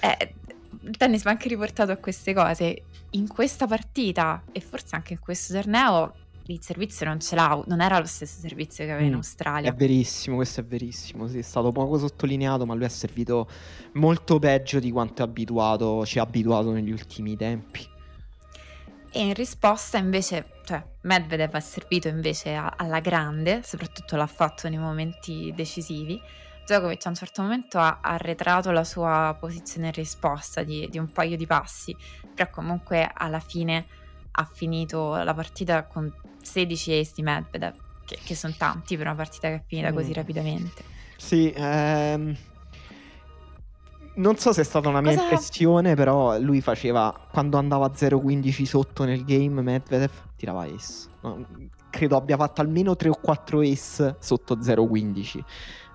[0.00, 0.34] Eh,
[0.82, 2.82] il tennis va anche riportato a queste cose.
[3.10, 6.14] In questa partita e forse anche in questo torneo
[6.52, 9.70] il servizio non ce l'ha, non era lo stesso servizio che aveva mm, in Australia.
[9.70, 11.28] È verissimo, questo è verissimo.
[11.28, 13.48] Sì, è stato poco sottolineato, ma lui è servito
[13.92, 17.86] molto peggio di quanto è abituato, ci ha abituato negli ultimi tempi.
[19.12, 24.68] E in risposta invece, cioè Medvedev ha servito invece a, alla grande, soprattutto l'ha fatto
[24.68, 26.20] nei momenti decisivi.
[26.64, 31.10] Djokovic a un certo momento ha arretrato la sua posizione in risposta di, di un
[31.10, 31.96] paio di passi,
[32.34, 33.86] però comunque alla fine
[34.32, 39.16] ha finito la partita con 16 ace di Medvedev, che, che sono tanti per una
[39.16, 39.94] partita che è finita mm.
[39.94, 40.84] così rapidamente.
[41.16, 42.36] Sì, ehm...
[44.14, 45.22] non so se è stata una mia Cosa...
[45.22, 51.08] impressione, però lui faceva, quando andava 0-15 sotto nel game, Medvedev tirava ace.
[51.22, 51.46] No,
[51.90, 55.42] credo abbia fatto almeno 3 o 4 ace sotto 0-15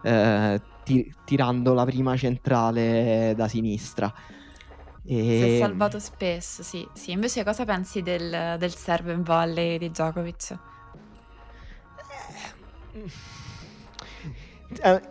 [0.06, 4.13] eh, tir- tirando la prima centrale da sinistra.
[5.04, 5.13] E...
[5.13, 6.88] Si è salvato spesso, sì.
[6.93, 7.12] sì.
[7.12, 10.58] Invece cosa pensi del, del serve in volley di Djokovic?
[12.93, 13.34] Eh,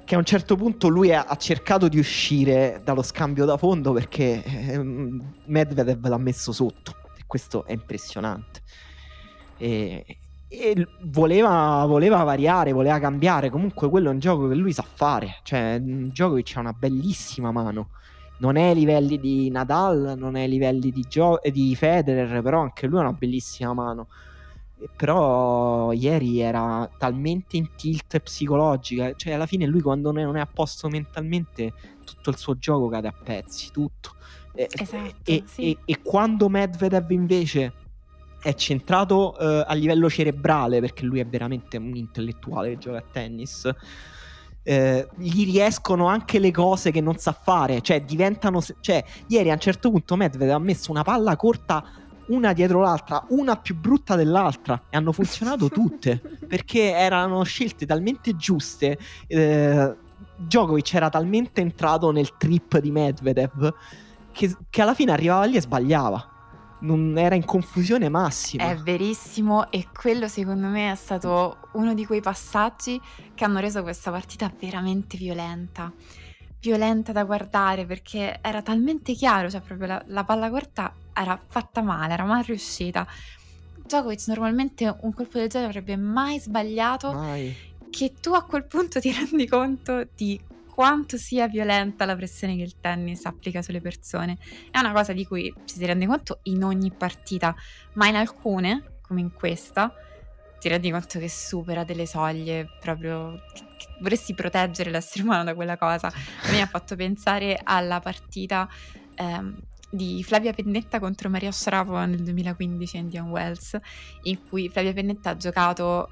[0.05, 3.93] che a un certo punto lui ha, ha, cercato di uscire dallo scambio da fondo
[3.93, 8.63] perché eh, Medvedev l'ha messo sotto e questo è impressionante
[9.57, 10.05] e,
[10.49, 13.51] e voleva, voleva, variare, voleva cambiare.
[13.51, 15.41] Comunque, quello è un gioco che lui sa fare.
[15.43, 17.91] Cioè, un gioco che ha una bellissima mano.
[18.39, 22.61] Non è ai livelli di Nadal, non è ai livelli di, Gio- di Federer, però
[22.61, 24.09] anche lui ha una bellissima mano.
[24.97, 29.15] Però ieri era talmente in tilt psicologica.
[29.15, 31.73] Cioè, alla fine, lui quando non è a posto mentalmente,
[32.05, 33.71] tutto il suo gioco cade a pezzi.
[33.71, 34.15] Tutto.
[34.55, 35.73] Esatto, e, sì.
[35.73, 37.73] e, e quando Medvedev invece
[38.41, 43.05] è centrato uh, a livello cerebrale, perché lui è veramente un intellettuale che gioca a
[43.11, 43.69] tennis.
[44.67, 48.63] Eh, gli riescono anche le cose che non sa fare, cioè diventano.
[48.81, 51.85] Cioè, ieri a un certo punto Medvedev ha messo una palla corta
[52.29, 58.37] una dietro l'altra, una più brutta dell'altra, e hanno funzionato tutte perché erano scelte talmente
[58.37, 58.99] giuste.
[59.27, 59.97] Eh,
[60.37, 63.73] Djokovic era talmente entrato nel trip di Medvedev
[64.33, 66.29] che, che alla fine arrivava lì e sbagliava
[66.81, 68.65] non era in confusione massima.
[68.65, 73.01] È verissimo e quello secondo me è stato uno di quei passaggi
[73.35, 75.91] che hanno reso questa partita veramente violenta.
[76.61, 81.83] Violenta da guardare perché era talmente chiaro, cioè proprio la, la palla corta era fatta
[81.83, 83.07] male, era mal riuscita.
[83.77, 87.13] Djokovic normalmente un colpo del genere avrebbe mai sbagliato.
[87.13, 87.55] Mai.
[87.91, 90.41] Che tu a quel punto ti rendi conto di
[90.75, 94.39] quanto sia violenta la pressione che il tennis applica sulle persone.
[94.71, 97.55] È una cosa di cui ci si rende conto in ogni partita,
[97.93, 99.95] ma in alcune, come in questa,
[100.59, 105.55] ti rendi conto che supera delle soglie proprio che, che vorresti proteggere l'essere umano da
[105.55, 106.09] quella cosa.
[106.09, 108.69] A me ha fatto pensare alla partita
[109.15, 109.57] ehm,
[109.95, 113.79] di Flavia Pennetta contro Maria Sharapova nel 2015 a Indian Wells,
[114.23, 116.11] in cui Flavia Pennetta ha giocato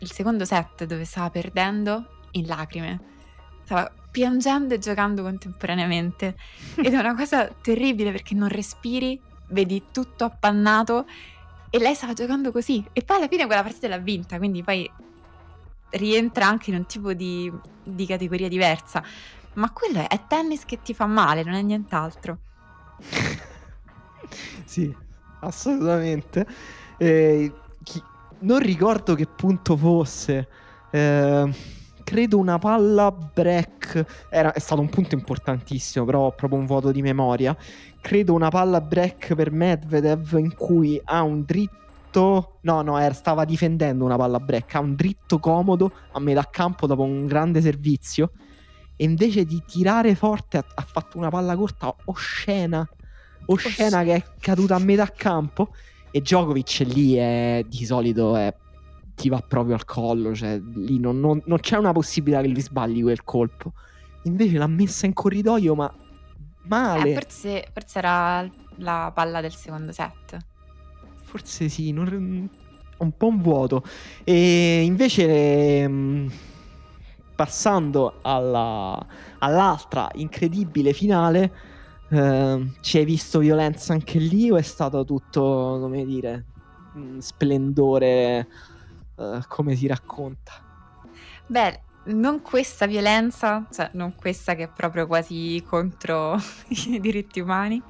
[0.00, 3.00] il secondo set dove stava perdendo in lacrime.
[3.64, 6.36] Stava piangendo e giocando contemporaneamente.
[6.76, 9.18] Ed è una cosa terribile perché non respiri,
[9.48, 11.06] vedi tutto appannato
[11.70, 12.84] e lei stava giocando così.
[12.92, 14.90] E poi alla fine quella partita l'ha vinta, quindi poi
[15.90, 17.50] rientra anche in un tipo di,
[17.82, 19.02] di categoria diversa.
[19.54, 22.38] Ma quello è, è tennis che ti fa male, non è nient'altro.
[24.64, 24.94] sì,
[25.40, 26.46] assolutamente.
[26.98, 28.02] Eh, chi...
[28.40, 30.48] Non ricordo che punto fosse.
[30.90, 31.54] Eh,
[32.02, 34.26] credo una palla break.
[34.28, 37.56] Era, è stato un punto importantissimo, però ho proprio un vuoto di memoria.
[38.00, 42.58] Credo una palla break per Medvedev in cui ha un dritto.
[42.62, 44.74] No, no, era, stava difendendo una palla break.
[44.74, 48.32] Ha un dritto comodo a metà campo dopo un grande servizio.
[49.02, 52.88] E invece di tirare forte ha, ha fatto una palla corta oscena.
[53.46, 55.74] Oscena che è caduta a metà campo.
[56.12, 58.54] E Djokovic lì è, di solito è
[59.16, 62.60] ti va proprio al collo, cioè lì non, non, non c'è una possibilità che gli
[62.60, 63.72] sbagli quel colpo.
[64.22, 65.92] Invece l'ha messa in corridoio, ma
[66.68, 67.10] male.
[67.10, 70.36] Eh, forse, forse, era la palla del secondo set.
[71.16, 72.48] Forse sì, non,
[72.98, 73.82] un po' un vuoto.
[74.22, 76.30] E invece, mh,
[77.34, 79.06] passando alla,
[79.38, 81.52] all'altra incredibile finale,
[82.08, 86.44] eh, ci hai visto violenza anche lì o è stato tutto, come dire,
[87.18, 88.46] splendore
[89.16, 90.52] uh, come si racconta?
[91.46, 96.36] Beh, non questa violenza, cioè non questa che è proprio quasi contro
[96.86, 97.82] i diritti umani,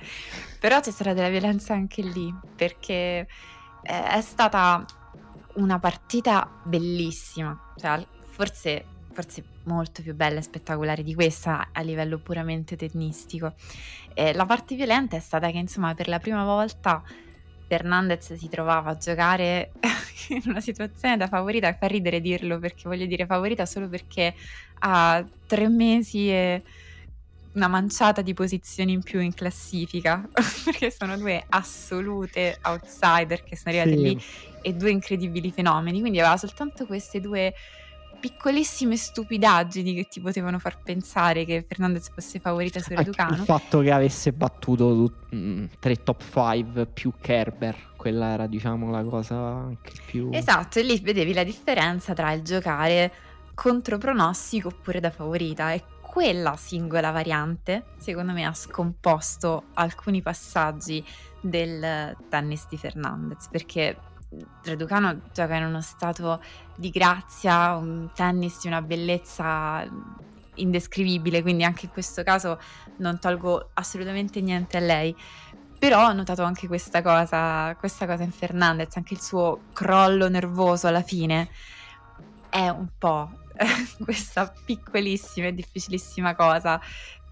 [0.60, 3.26] però c'è stata della violenza anche lì, perché
[3.82, 4.84] eh, è stata
[5.54, 12.18] una partita bellissima, cioè forse, forse molto più bella e spettacolare di questa a livello
[12.18, 13.54] puramente tennistico.
[14.14, 17.02] Eh, la parte violenta è stata che insomma per la prima volta
[17.66, 19.72] Fernandez si trovava a giocare
[20.28, 24.34] in una situazione da favorita e fa ridere dirlo perché voglio dire favorita solo perché
[24.80, 26.62] ha tre mesi e
[27.54, 30.26] una manciata di posizioni in più in classifica
[30.64, 34.02] perché sono due assolute outsider che sono arrivate sì.
[34.02, 34.22] lì
[34.62, 37.54] e due incredibili fenomeni quindi aveva soltanto queste due
[38.22, 43.34] piccolissime stupidaggini che ti potevano far pensare che Fernandez fosse favorita su Reducano.
[43.34, 48.92] Il fatto che avesse battuto mh, mm, tre top 5 più Kerber, quella era diciamo
[48.92, 50.30] la cosa anche più...
[50.32, 53.12] Esatto, e lì vedevi la differenza tra il giocare
[53.54, 61.04] contro pronostico oppure da favorita e quella singola variante secondo me ha scomposto alcuni passaggi
[61.40, 63.96] del tennis di Fernandez perché
[64.64, 66.42] Raducano gioca in uno stato
[66.76, 69.86] di grazia, un tennis di una bellezza
[70.54, 72.58] indescrivibile, quindi anche in questo caso
[72.98, 75.14] non tolgo assolutamente niente a lei.
[75.78, 80.86] Però ho notato anche questa cosa, questa cosa in Fernandez, anche il suo crollo nervoso
[80.86, 81.48] alla fine
[82.52, 83.30] è un po'
[84.04, 86.78] questa piccolissima e difficilissima cosa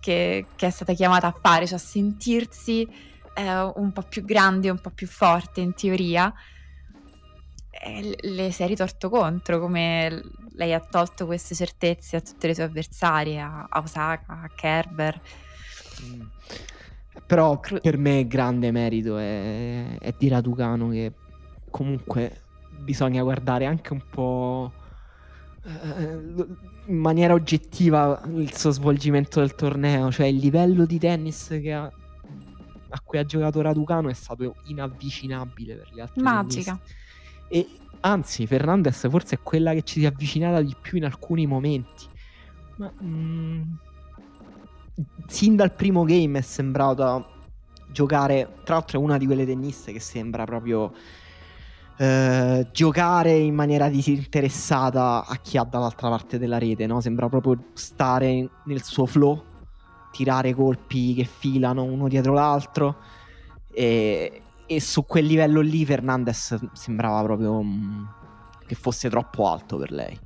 [0.00, 2.88] che, che, è stata chiamata a fare, cioè sentirsi
[3.34, 6.32] eh, un po' più grande, un po' più forte in teoria,
[8.21, 12.64] le si è ritorto contro, come lei ha tolto queste certezze a tutte le sue
[12.64, 15.21] avversarie, a, Osaka, a Kerber.
[16.03, 16.23] Mm.
[17.27, 21.12] Però Cru- per me grande merito è, è di Raducano che
[21.71, 22.43] comunque
[22.81, 24.73] bisogna guardare anche un po'
[25.64, 26.47] eh,
[26.87, 31.85] in maniera oggettiva il suo svolgimento del torneo, cioè il livello di tennis che ha,
[31.85, 36.23] a cui ha giocato Raducano è stato inavvicinabile per gli altri.
[36.23, 36.73] Magica.
[36.73, 36.99] Tennisti.
[37.52, 37.68] E
[38.00, 42.06] anzi, Fernandez forse è quella che ci si è avvicinata di più in alcuni momenti.
[42.76, 43.62] Ma mm,
[45.26, 47.26] sin dal primo game è sembrata
[47.90, 48.61] giocare.
[48.64, 50.92] Tra l'altro, è una di quelle tenniste che sembra proprio
[51.98, 56.86] eh, giocare in maniera disinteressata a chi ha dall'altra parte della rete.
[56.86, 57.01] No?
[57.01, 59.42] Sembra proprio stare nel suo flow,
[60.12, 62.96] tirare colpi che filano uno dietro l'altro.
[63.72, 68.09] E, e su quel livello lì Fernandez sembrava proprio um,
[68.64, 70.16] che fosse troppo alto per lei.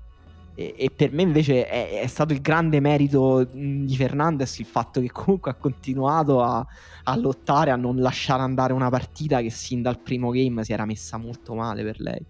[0.55, 4.67] E, e per me invece è, è, stato il grande merito mm, di Fernandez il
[4.67, 6.65] fatto che comunque ha continuato a,
[7.05, 10.85] a, lottare, a non lasciare andare una partita che sin dal primo game si era
[10.85, 12.23] messa molto male per lei.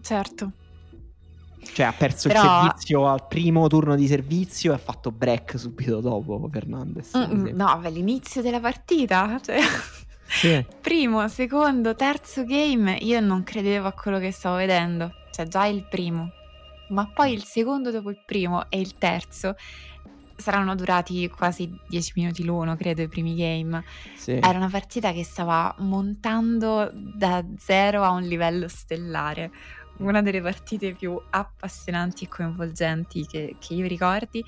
[0.00, 0.52] Certo.
[1.60, 2.40] Cioè ha perso Però...
[2.40, 7.18] il servizio al primo turno di servizio e ha fatto break subito dopo Fernandez.
[7.18, 9.40] Mm, no, all'inizio della partita.
[9.42, 9.58] Cioè...
[10.28, 10.64] Sì.
[10.80, 15.12] Primo, secondo, terzo game, io non credevo a quello che stavo vedendo.
[15.30, 16.32] Cioè, già il primo.
[16.88, 19.56] Ma poi il secondo dopo il primo e il terzo
[20.38, 23.82] saranno durati quasi dieci minuti l'uno, credo, i primi game.
[24.14, 24.32] Sì.
[24.32, 29.50] Era una partita che stava montando da zero a un livello stellare.
[29.98, 34.44] Una delle partite più appassionanti e coinvolgenti che, che, io ricordi,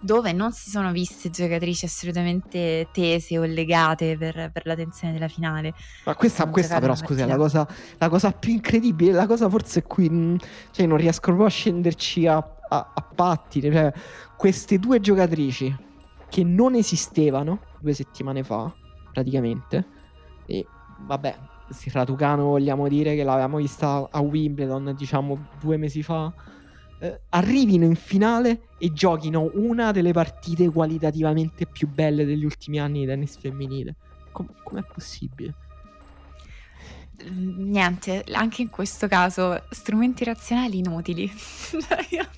[0.00, 5.28] dove non si sono viste giocatrici assolutamente tese o legate per, per la tensione della
[5.28, 5.74] finale.
[6.04, 7.66] Ma questa, questa però, scusa, la cosa,
[7.98, 10.36] la cosa, più incredibile, la cosa forse qui, mm,
[10.70, 13.92] cioè non riesco proprio a scenderci a, a, a patti, cioè
[14.36, 15.74] queste due giocatrici
[16.28, 18.72] che non esistevano due settimane fa,
[19.12, 19.86] praticamente,
[20.46, 20.66] e
[21.00, 21.38] vabbè,
[21.74, 26.32] sì, Raducano vogliamo dire che l'avevamo vista a Wimbledon diciamo due mesi fa
[27.00, 33.00] eh, arrivino in finale e giochino una delle partite qualitativamente più belle degli ultimi anni
[33.00, 33.96] di tennis femminile
[34.32, 35.54] Com- com'è possibile?
[37.30, 41.30] Niente, anche in questo caso strumenti razionali inutili.
[42.10, 42.28] io,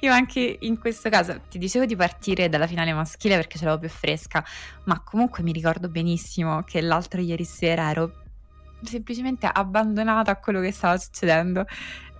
[0.00, 3.82] io, anche in questo caso ti dicevo di partire dalla finale maschile perché ce l'avevo
[3.82, 4.42] più fresca,
[4.84, 8.23] ma comunque mi ricordo benissimo che l'altro ieri sera ero
[8.86, 11.66] semplicemente abbandonata a quello che stava succedendo.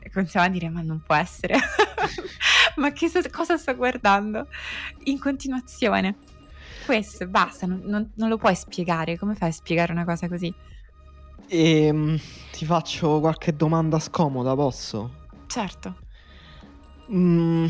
[0.01, 1.57] E continuava a dire: Ma non può essere,
[2.77, 4.49] ma che, cosa sto guardando?
[5.05, 6.17] In continuazione,
[6.85, 9.19] questo basta, non, non, non, lo puoi spiegare.
[9.19, 10.53] Come fai a spiegare una cosa così?
[11.47, 12.19] E, ehm,
[12.53, 15.23] ti faccio qualche domanda scomoda, posso?
[15.47, 16.03] Certo.
[17.13, 17.67] Mm,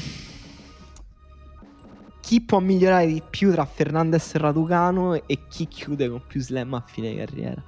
[2.20, 6.72] chi può migliorare di più tra Fernandez e Raducano e chi chiude con più slam
[6.74, 7.62] a fine carriera?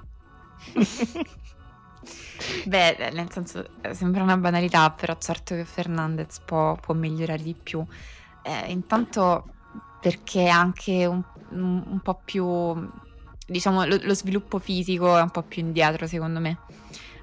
[2.65, 7.83] Beh, nel senso, sembra una banalità, però certo che Fernandez può, può migliorare di più.
[8.43, 9.45] Eh, intanto
[9.99, 12.89] perché è anche un, un, po' più,
[13.45, 16.57] diciamo, lo, lo, sviluppo fisico è un po' più indietro, secondo me.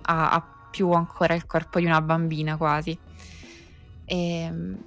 [0.02, 2.98] Ha, ha più ancora il corpo di una bambina quasi.
[4.04, 4.78] E, ehm,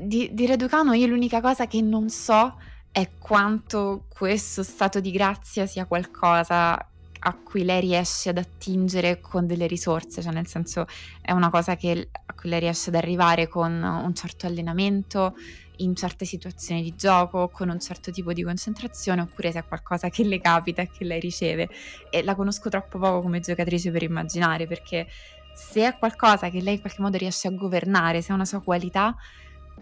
[0.00, 2.56] di, di Reducano io l'unica cosa che non so
[2.92, 6.74] è quanto questo stato di grazia sia qualcosa
[7.22, 10.86] a cui lei riesce ad attingere con delle risorse, cioè nel senso
[11.20, 15.34] è una cosa che, a cui lei riesce ad arrivare con un certo allenamento,
[15.76, 20.08] in certe situazioni di gioco, con un certo tipo di concentrazione, oppure se è qualcosa
[20.08, 21.68] che le capita e che lei riceve.
[22.10, 25.06] E la conosco troppo poco come giocatrice per immaginare, perché
[25.54, 28.62] se è qualcosa che lei in qualche modo riesce a governare, se è una sua
[28.62, 29.14] qualità,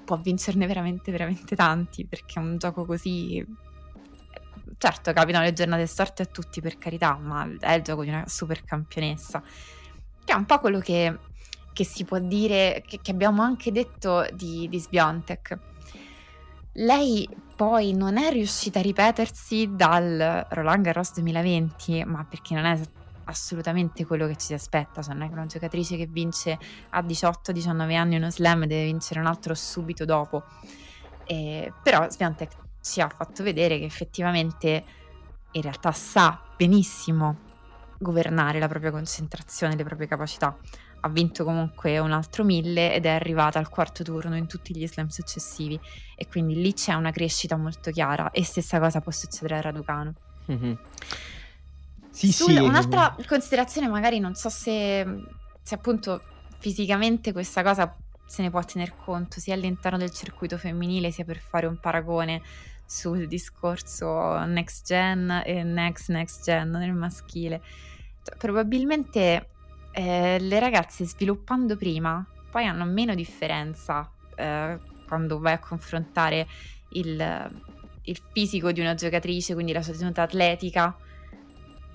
[0.04, 3.44] può vincerne veramente, veramente tanti, perché un gioco così...
[4.76, 8.24] Certo, capitano le giornate storte a tutti, per carità, ma è il gioco di una
[8.26, 9.42] super campionessa,
[10.24, 11.18] che è un po' quello che,
[11.72, 15.58] che si può dire, che, che, abbiamo anche detto di, di Sbiontek.
[16.74, 22.78] Lei poi non è riuscita a ripetersi dal Roland Garros 2020, ma perché non è
[23.28, 26.58] assolutamente quello che ci si aspetta, che una giocatrice che vince
[26.90, 30.44] a 18-19 anni uno slam deve vincere un altro subito dopo.
[31.24, 34.84] Eh, però Sviantec ci ha fatto vedere che effettivamente
[35.52, 37.46] in realtà sa benissimo
[37.98, 40.56] governare la propria concentrazione, le proprie capacità.
[41.00, 44.86] Ha vinto comunque un altro mille ed è arrivata al quarto turno in tutti gli
[44.86, 45.78] slam successivi
[46.16, 50.14] e quindi lì c'è una crescita molto chiara e stessa cosa può succedere a Raducano.
[50.50, 50.74] Mm-hmm.
[52.18, 52.58] Sì, Sul, sì.
[52.58, 55.06] Un'altra considerazione, magari non so se,
[55.62, 56.20] se appunto
[56.58, 57.96] fisicamente questa cosa
[58.26, 62.42] se ne può tener conto sia all'interno del circuito femminile sia per fare un paragone
[62.84, 67.62] sul discorso next gen e next next gen nel maschile.
[68.24, 69.50] Cioè, probabilmente
[69.92, 76.48] eh, le ragazze sviluppando prima poi hanno meno differenza eh, quando vai a confrontare
[76.94, 77.50] il,
[78.02, 80.96] il, fisico di una giocatrice, quindi la sua tenuta atletica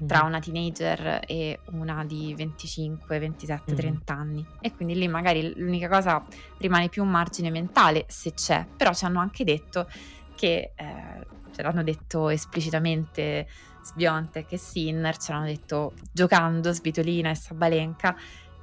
[0.08, 4.46] tra una teenager e una di 25, 27, mm 30 anni.
[4.62, 6.24] E quindi lì magari l'unica cosa
[6.58, 9.88] rimane più un margine mentale, se c'è, però ci hanno anche detto
[10.36, 13.48] che, eh, ce l'hanno detto esplicitamente
[13.84, 18.16] Sbionte e Sinner, ce l'hanno detto giocando Svitolina e Sabalenka,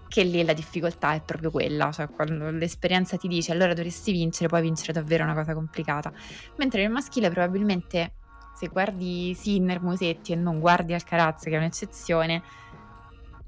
[0.08, 4.48] che lì la difficoltà è proprio quella, cioè quando l'esperienza ti dice allora dovresti vincere,
[4.48, 6.12] poi vincere davvero una cosa complicata.
[6.56, 8.14] Mentre nel maschile probabilmente
[8.54, 12.42] se guardi Sinner, Musetti e non guardi Alcaraz, che è un'eccezione,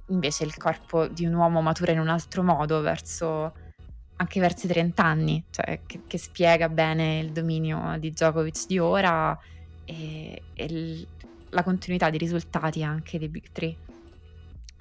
[0.09, 3.53] invece il corpo di un uomo matura in un altro modo, verso,
[4.17, 8.79] anche verso i 30 anni, cioè che, che spiega bene il dominio di Djokovic di
[8.79, 9.39] ora
[9.85, 11.07] e, e il,
[11.51, 13.77] la continuità di risultati anche dei Big Three.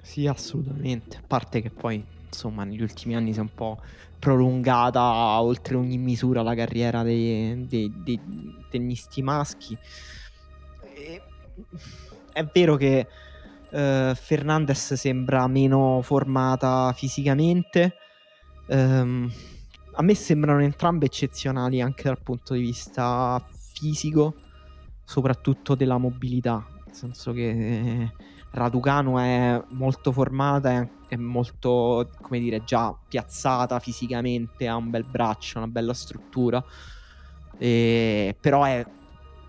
[0.00, 1.18] Sì, assolutamente.
[1.18, 3.80] A parte che poi, insomma, negli ultimi anni si è un po'
[4.18, 8.20] prolungata oltre ogni misura la carriera dei, dei, dei
[8.70, 9.76] tennisti maschi
[12.32, 13.06] è vero che
[13.70, 17.94] uh, Fernandez sembra meno formata fisicamente.
[18.66, 19.30] Um,
[19.94, 24.34] a me sembrano entrambe eccezionali anche dal punto di vista fisico,
[25.04, 26.64] soprattutto della mobilità.
[26.86, 28.12] nel senso che eh,
[28.52, 35.58] Raducano è molto formata, è molto, come dire, già piazzata fisicamente, ha un bel braccio,
[35.58, 36.62] una bella struttura,
[37.58, 38.86] e, però è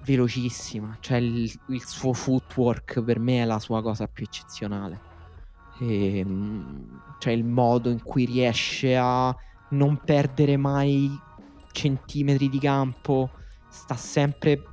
[0.04, 5.00] velocissima, cioè il, il, suo footwork per me è la sua cosa più eccezionale.
[5.80, 9.36] E, ehm, cioè il modo in cui riesce a
[9.70, 11.10] non perdere mai
[11.72, 13.32] centimetri di campo,
[13.70, 14.73] sta sempre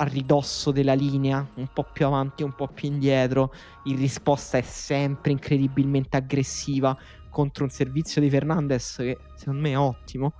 [0.00, 3.52] a ridosso della linea, un po' più avanti, un po' più indietro.
[3.84, 6.96] In risposta è sempre incredibilmente aggressiva
[7.28, 10.32] contro un servizio di Fernandez che secondo me è ottimo.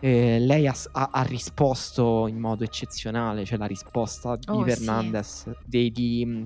[0.00, 5.42] Eh, lei ha, ha, ha, risposto in modo eccezionale, cioè la risposta oh, di Fernandez,
[5.42, 5.50] sì.
[5.64, 6.44] di, di mm,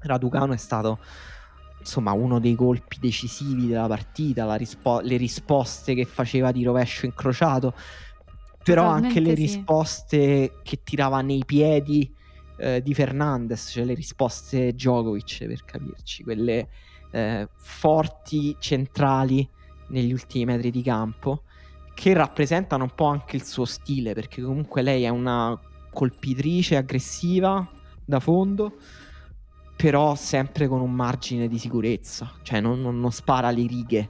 [0.00, 0.98] Raducano è stato
[1.80, 7.74] insomma uno dei colpi decisivi della partita, rispo- le risposte che faceva di rovescio incrociato
[8.62, 12.12] però anche le risposte che tirava nei piedi
[12.58, 16.68] eh, di Fernandez, cioè le risposte Djokovic per capirci, quelle
[17.10, 19.48] eh, forti, centrali
[19.88, 21.42] negli ultimi metri di campo,
[21.94, 25.58] che rappresentano un po' anche il suo stile, perché comunque lei è una
[25.90, 27.68] colpitrice aggressiva
[28.04, 28.76] da fondo,
[29.74, 34.08] però sempre con un margine di sicurezza, cioè non, non, non spara le righe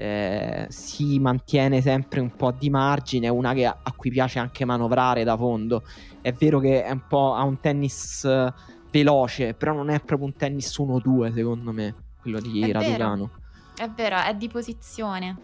[0.00, 5.24] eh, si mantiene sempre un po' di margine, una che, a cui piace anche manovrare
[5.24, 5.82] da fondo.
[6.20, 8.52] È vero che è un po' ha un tennis uh,
[8.92, 13.30] veloce, però non è proprio un tennis 1-2 secondo me, quello di è Raducano.
[13.74, 13.90] Vero.
[13.90, 15.36] È vero, è di posizione.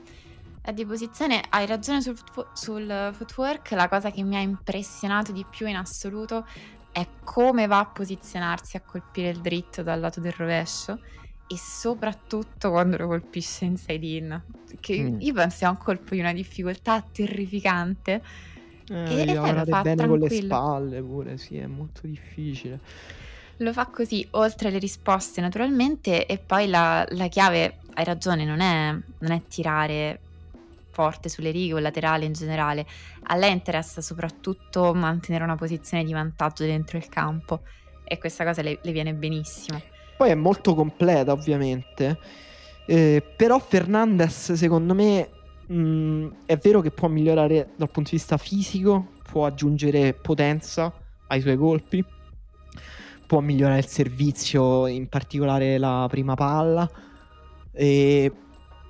[0.61, 2.17] È di posizione, hai ragione sul,
[2.53, 6.47] sul footwork, la cosa che mi ha impressionato di più in assoluto
[6.93, 11.01] è come va a posizionarsi a colpire il dritto dal lato del rovescio
[11.47, 14.43] e soprattutto quando lo colpisce inside in.
[14.81, 15.21] Che mm.
[15.21, 18.23] io penso sia un colpo di una difficoltà terrificante.
[18.89, 20.09] Eh, e lavorare bene tranquillo.
[20.09, 22.81] con le spalle pure, sì, è molto difficile.
[23.59, 28.61] Lo fa così, oltre le risposte naturalmente, e poi la, la chiave, hai ragione, non
[28.61, 30.21] è, non è tirare
[30.91, 32.87] forte sulle righe o laterale in generale.
[33.25, 37.63] A lei interessa soprattutto mantenere una posizione di vantaggio dentro il campo
[38.05, 39.81] e questa cosa le, le viene benissimo.
[40.17, 42.19] Poi è molto completa, ovviamente.
[42.87, 45.29] Eh, però Fernandez, secondo me,
[45.67, 50.93] mh, mm, è vero che può migliorare dal punto di vista fisico, può aggiungere potenza
[51.29, 52.05] ai suoi colpi,
[53.27, 56.89] può migliorare il servizio, in particolare la prima palla.
[57.73, 58.33] Eh,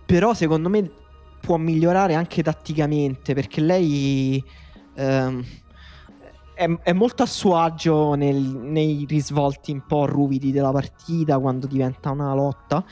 [0.05, 0.91] però, secondo me,
[1.41, 4.43] può migliorare anche tatticamente perché lei.
[4.97, 5.45] Ehm,
[6.55, 11.67] è, è, molto a suo agio nel, nei risvolti un po' ruvidi della partita quando
[11.67, 12.85] diventa una lotta.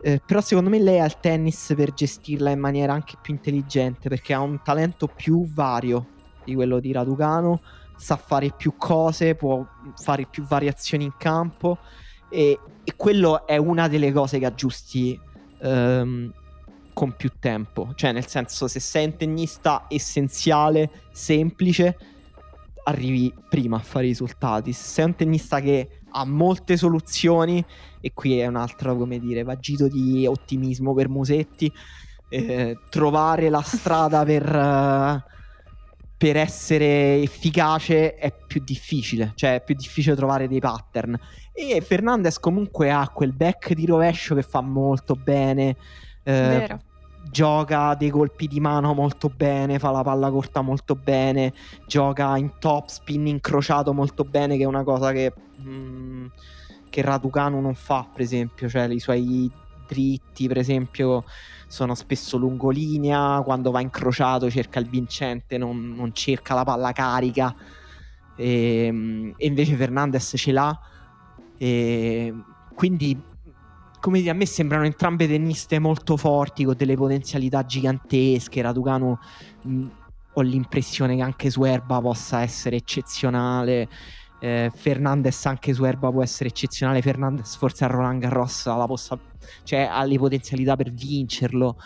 [0.00, 4.08] Eh, però secondo me lei ha il tennis per gestirla in maniera anche più intelligente
[4.08, 6.06] perché ha un talento più vario
[6.44, 7.60] di quello di Raducano,
[7.96, 11.78] sa fare più cose, può fare più variazioni in campo
[12.28, 15.18] e, e quello è una delle cose che aggiusti
[15.60, 16.32] ehm,
[16.92, 17.92] con più tempo.
[17.94, 21.96] Cioè nel senso se sei un tennista essenziale, semplice,
[22.84, 24.72] arrivi prima a fare i risultati.
[24.72, 27.64] Se sei un tennista che ha molte soluzioni,
[28.00, 31.72] e qui è un altro, come dire, vagito di ottimismo per Musetti,
[32.28, 35.30] eh, trovare la strada per, uh,
[36.16, 41.18] per, essere efficace è più difficile, cioè è più difficile trovare dei pattern.
[41.54, 45.76] E Fernandez comunque ha quel back di rovescio che fa molto bene.
[46.22, 46.80] Eh, Vero
[47.32, 51.54] gioca dei colpi di mano molto bene, fa la palla corta molto bene,
[51.86, 56.26] gioca in top spin incrociato molto bene, che è una cosa che, mh, mm,
[56.90, 59.50] che Raducanu non fa, per esempio, cioè i suoi
[59.86, 61.24] dritti, per esempio,
[61.66, 67.56] sono spesso lungolinea, quando va incrociato cerca il vincente, non, non cerca la palla carica,
[68.36, 70.78] e, ehm, e invece Fernandez ce l'ha.
[71.56, 72.34] E
[72.74, 73.18] quindi
[74.02, 78.60] come dire, a me sembrano entrambe tenniste molto forti, con delle potenzialità gigantesche.
[78.60, 79.20] Raducano
[79.62, 79.86] mh,
[80.32, 83.88] ho l'impressione che anche su erba possa essere eccezionale.
[84.40, 87.00] Eh, Fernandez anche su erba può essere eccezionale.
[87.00, 89.20] Fernandez forse a Roland Garros ha, possa-
[89.62, 91.76] cioè, ha le potenzialità per vincerlo.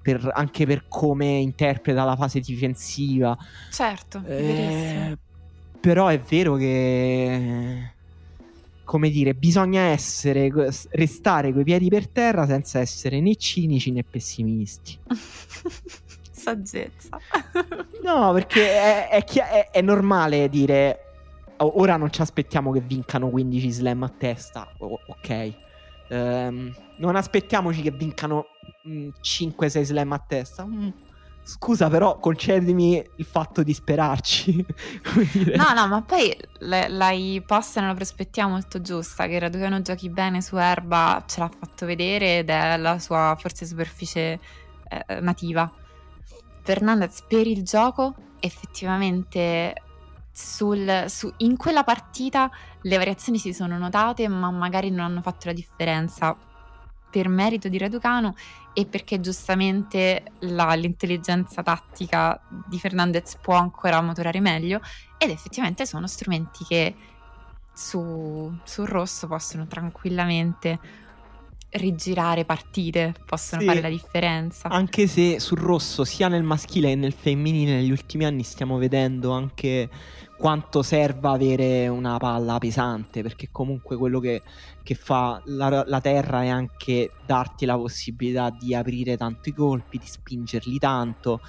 [0.00, 3.36] Per, anche per come interpreta la fase difensiva.
[3.70, 5.18] Certo, eh,
[5.78, 7.90] però è vero che
[8.86, 10.48] come dire, bisogna essere,
[10.90, 14.96] restare coi piedi per terra senza essere né cinici né pessimisti.
[16.30, 17.18] Saggezza.
[18.04, 21.00] no, perché è, è, è, è, normale dire
[21.56, 25.52] ora non ci aspettiamo che vincano 15 slam a testa, o, ok.
[26.08, 28.46] Um, non aspettiamoci che vincano
[28.86, 30.64] 5-6 mm, slam a testa.
[30.64, 30.88] Mm,
[31.46, 34.66] scusa, però concedimi il fatto di sperarci.
[35.54, 40.56] no, no, ma poi l'hai posta nella prospettiva molto giusta, che Raducano giochi bene su
[40.56, 44.40] erba, ce l'ha fatto vedere ed è la sua forse superficie
[44.88, 45.72] eh, nativa.
[46.62, 49.82] Fernandez per il gioco effettivamente
[50.32, 52.50] sul, su, in quella partita
[52.82, 56.36] le variazioni si sono notate ma magari non hanno fatto la differenza
[57.16, 58.34] per merito di Raducano
[58.74, 62.38] e perché giustamente la, l'intelligenza tattica
[62.68, 64.82] di Fernandez può ancora motorare meglio
[65.16, 66.94] ed effettivamente sono strumenti che
[67.72, 70.78] su, sul rosso possono tranquillamente
[71.70, 74.68] rigirare partite, possono sì, fare la differenza.
[74.68, 79.32] Anche se sul rosso, sia nel maschile che nel femminile, negli ultimi anni stiamo vedendo
[79.32, 79.88] anche
[80.36, 84.42] quanto serva avere una palla pesante, perché comunque quello che,
[84.82, 89.98] che fa la, la, terra è anche darti la possibilità di aprire tanto i colpi,
[89.98, 91.40] di spingerli tanto,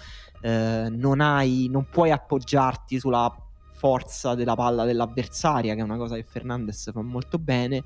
[0.42, 3.34] eh, non, hai, non puoi appoggiarti sulla
[3.72, 7.84] forza della palla dell'avversaria, che è una cosa che Fernandez fa molto bene.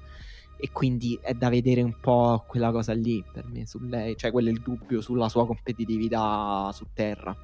[0.64, 4.30] E quindi è da vedere un po' quella cosa lì per me su lei, cioè
[4.30, 7.36] quello è il dubbio sulla sua competitività su terra.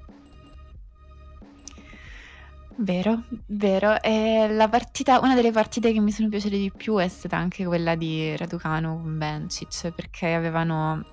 [2.80, 4.00] Vero, vero.
[4.02, 7.66] E la partita, una delle partite che mi sono piaciute di più è stata anche
[7.66, 11.04] quella di Raducanu con Bencic, perché avevano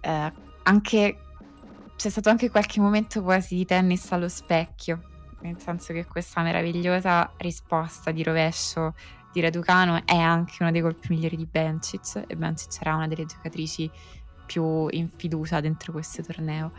[0.00, 0.32] eh,
[0.64, 1.16] anche
[1.94, 5.02] c'è stato anche qualche momento quasi di tennis allo specchio,
[5.42, 8.94] nel senso che questa meravigliosa risposta di rovescio
[9.32, 13.24] di Raducano è anche uno dei colpi migliori di Bencic e Bencic era una delle
[13.24, 13.88] giocatrici
[14.44, 16.72] più in fiducia dentro questo torneo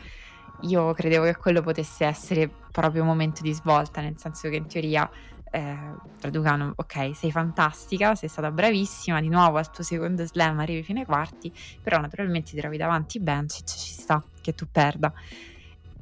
[0.61, 4.67] io credevo che quello potesse essere proprio un momento di svolta, nel senso che in
[4.67, 5.09] teoria
[5.51, 5.77] eh,
[6.19, 10.99] Raducano, ok, sei fantastica, sei stata bravissima, di nuovo al tuo secondo slam arrivi fino
[10.99, 15.13] ai quarti, però naturalmente ti trovi davanti Bencic, ci sta che tu perda.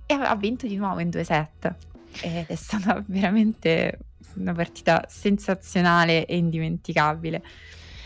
[0.06, 1.74] E ha vinto di nuovo in due set
[2.22, 3.98] ed è stata veramente
[4.36, 7.44] una partita sensazionale e indimenticabile,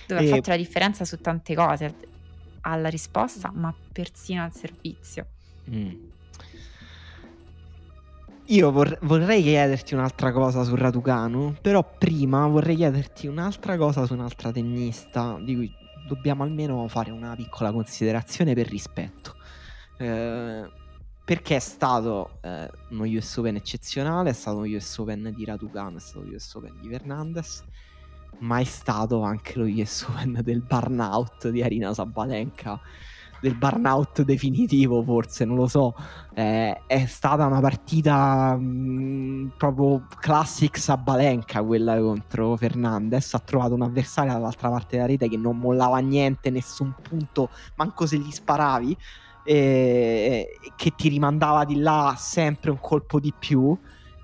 [0.07, 0.31] dove e...
[0.31, 1.93] ha fatto la differenza su tante cose,
[2.61, 5.27] alla risposta, ma persino al servizio.
[5.69, 6.13] Mm.
[8.49, 14.13] Io vor- vorrei chiederti un'altra cosa su Raducanu, però prima vorrei chiederti un'altra cosa su
[14.13, 15.73] un'altra tennista di cui
[16.07, 19.35] dobbiamo almeno fare una piccola considerazione per rispetto.
[19.97, 20.69] Eh,
[21.25, 25.97] perché è stato eh, uno US Open eccezionale, è stato uno US Open di Raducanu,
[25.97, 27.63] è stato uno US Open di Fernandez,
[28.41, 32.79] ma è stato anche lo US Open del burnout di Arina Sabalenka
[33.41, 35.93] del burnout definitivo, forse, non lo so.
[36.33, 43.33] Eh, è stata una partita mh, mm, proprio classic Sabalenka quella contro Fernandez.
[43.33, 48.05] Ha trovato un avversario dall'altra parte della rete che non mollava niente, nessun punto, manco
[48.05, 48.97] se gli sparavi.
[49.47, 53.77] E, che ti rimandava di là sempre un colpo di più.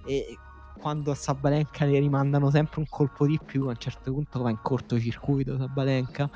[0.05, 0.37] E
[0.79, 4.49] quando a Sabalenka le rimandano sempre un colpo di più, a un certo punto va
[4.49, 6.27] in cortocircuito Sabalenka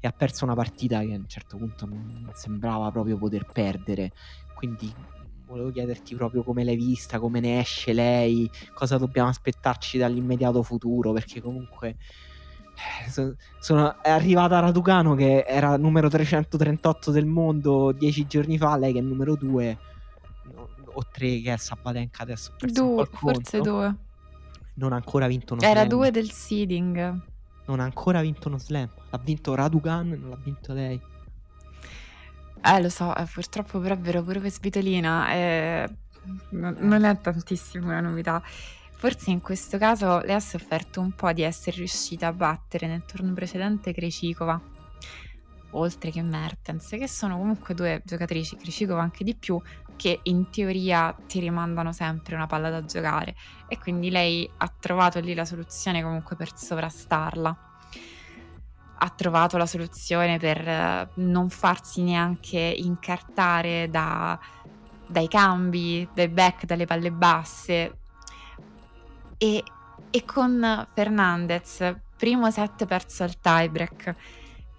[0.00, 4.12] e ha perso una partita che a un certo punto non sembrava proprio poter perdere.
[4.54, 4.92] Quindi
[5.46, 11.12] volevo chiederti proprio come l'hai vista, come ne esce lei, cosa dobbiamo aspettarci dall'immediato futuro,
[11.12, 11.96] perché comunque
[12.76, 18.92] eh, sono, è arrivata Raducano che era numero 338 del mondo dieci giorni fa, lei
[18.92, 19.78] che è numero 2
[20.84, 22.52] o 3 che è Sabalenka adesso.
[22.58, 23.96] Due, forse 2.
[24.74, 27.34] Non ha ancora vinto uno Era 2 del seeding
[27.66, 28.88] non ha ancora vinto uno slam.
[29.10, 31.00] L'ha vinto Radugan, non l'ha vinto lei.
[32.62, 35.32] Eh, lo so, eh, purtroppo però è vero pure per Svitolina.
[35.32, 35.88] Eh,
[36.50, 38.42] non, è tantissimo una novità.
[38.98, 43.04] Forse in questo caso lei ha sofferto un po' di essere riuscita a battere nel
[43.04, 44.60] turno precedente Krejcikova,
[45.72, 49.60] oltre che Mertens, che sono comunque due giocatrici, Krejcikova anche di più,
[49.96, 53.34] che in teoria ti rimandano sempre una palla da giocare
[53.68, 57.58] e quindi lei ha trovato lì la soluzione comunque per sovrastarla.
[58.98, 64.38] Ha trovato la soluzione per eh, non farsi neanche incartare da,
[65.06, 67.98] dai cambi, dai back, dalle palle basse.
[69.36, 69.62] E,
[70.10, 74.14] e con Fernandez, primo set perso al tiebreak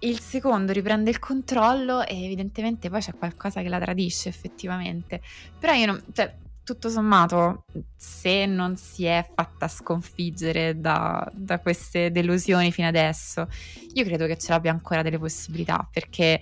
[0.00, 5.20] il secondo riprende il controllo e evidentemente poi c'è qualcosa che la tradisce effettivamente.
[5.58, 7.64] Però io non, cioè, tutto sommato,
[7.96, 13.48] se non si è fatta sconfiggere da, da, queste delusioni fino adesso,
[13.94, 16.40] io credo che ce l'abbia ancora delle possibilità perché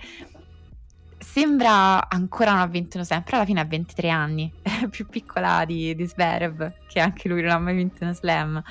[1.18, 4.52] sembra ancora non ha vinto sempre, alla fine ha 23 anni,
[4.90, 8.62] più piccola di, di Zverev, che anche lui non ha mai vinto uno slam,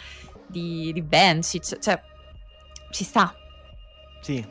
[0.48, 2.02] di, di Bencic, cioè
[2.92, 3.34] ci sta.
[4.20, 4.46] Sì,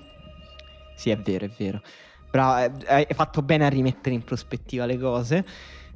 [0.95, 1.83] sì, è vero, è vero.
[2.31, 5.45] Però hai fatto bene a rimettere in prospettiva le cose.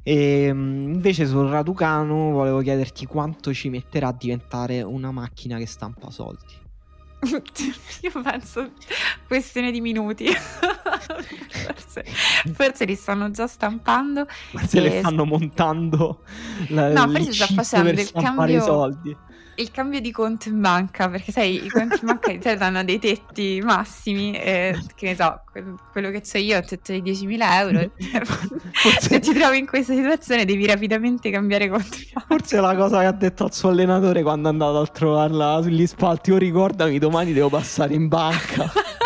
[0.03, 6.09] E invece sul Raducanu volevo chiederti quanto ci metterà a diventare una macchina che stampa
[6.09, 6.67] soldi.
[8.01, 8.71] Io penso
[9.27, 10.27] questione di minuti.
[11.49, 12.05] forse,
[12.53, 14.25] forse li stanno già stampando.
[14.51, 16.23] Forse le stanno montando
[16.69, 18.61] la, no, forse sta facendo il cambio.
[18.61, 19.15] soldi
[19.59, 22.83] il cambio di conto in banca, perché sai, i conti in banca di solito hanno
[22.83, 25.41] dei tetti massimi, e, che ne so,
[25.91, 27.91] quello che c'ho io è un tetto di 10.000 euro.
[28.99, 32.27] Se ti trovi in questa situazione devi rapidamente cambiare conto in banca.
[32.27, 35.59] Forse è la cosa che ha detto al suo allenatore quando è andato a trovarla
[35.61, 38.71] sugli spalti, io ricordami, domani devo passare in banca.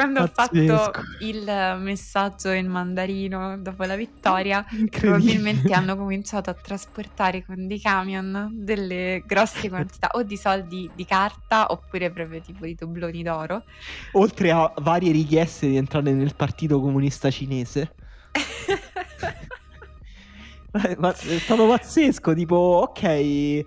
[0.00, 0.72] quando Pazzesco.
[0.72, 7.66] ho fatto il messaggio in mandarino dopo la vittoria, probabilmente hanno cominciato a trasportare con
[7.66, 13.22] dei camion delle grosse quantità o di soldi di carta oppure proprio tipo di dobloni
[13.22, 13.64] d'oro.
[14.12, 17.92] Oltre a varie richieste di entrare nel partito comunista cinese.
[20.98, 23.64] ma è stato pazzesco, tipo, ok,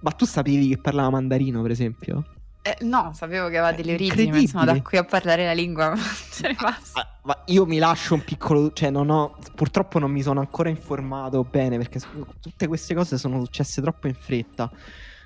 [0.00, 2.24] ma tu sapevi che parlava mandarino, per esempio?
[2.62, 5.94] Eh, no, sapevo che aveva delle origini, ma insomma, da qui a parlare la lingua
[6.30, 7.00] ce ne passa.
[7.00, 10.68] Ah, ma io mi lascio un piccolo, cioè non ho, purtroppo non mi sono ancora
[10.68, 12.00] informato bene perché
[12.40, 14.70] tutte queste cose sono successe troppo in fretta.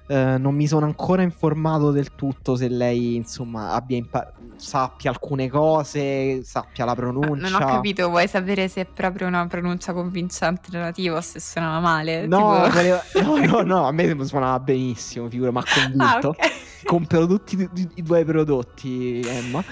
[0.07, 5.49] Uh, non mi sono ancora informato del tutto se lei, insomma, abbia impar- sappia alcune
[5.49, 7.49] cose, sappia la pronuncia.
[7.49, 11.81] non ho capito, vuoi sapere se è proprio una pronuncia convincente relativa o se suonava
[11.81, 12.27] male?
[12.27, 12.71] No, tipo...
[12.75, 13.01] volevo...
[13.23, 16.05] no, no, no, a me suonava benissimo, figura, ma convinto.
[16.05, 16.51] Ah, okay
[16.85, 19.65] compro tutti i, i tuoi prodotti, Emma.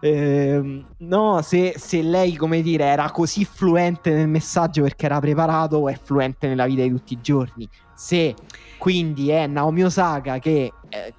[0.00, 5.76] Eh, no, se, se, lei, come dire, era così fluente nel messaggio perché era preparato,
[5.76, 7.68] o è fluente nella vita di tutti i giorni.
[7.94, 8.34] Se
[8.78, 11.14] quindi è Naomi Osaka che eh,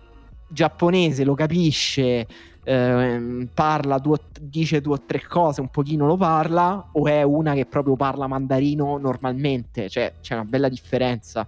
[0.48, 2.28] giapponese lo capisce,
[2.64, 7.54] eh, parla due, dice due o tre cose, un pochino lo parla, o è una
[7.54, 9.90] che proprio parla mandarino normalmente?
[9.90, 11.46] Cioè, c'è una bella differenza.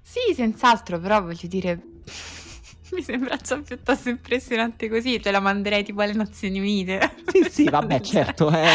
[0.00, 1.80] Sì, senz'altro, però voglio dire
[2.92, 7.14] Mi sembra già piuttosto impressionante così, te la manderei tipo alle Nazioni Unite.
[7.26, 8.66] Sì, sì, vabbè, certo, eh.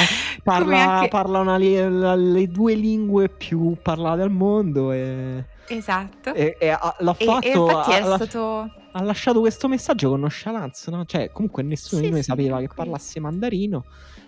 [0.44, 1.08] parla, anche...
[1.10, 5.54] parla una, le due lingue più parlate al mondo e...
[5.68, 6.34] Esatto.
[6.34, 7.42] E, e l'ha fatto...
[7.42, 8.72] E, e ha, stato...
[8.92, 11.06] Ha lasciato questo messaggio con nonchalance, no?
[11.06, 13.84] Cioè, comunque nessuno sì, di noi sì, sapeva che parlasse mandarino.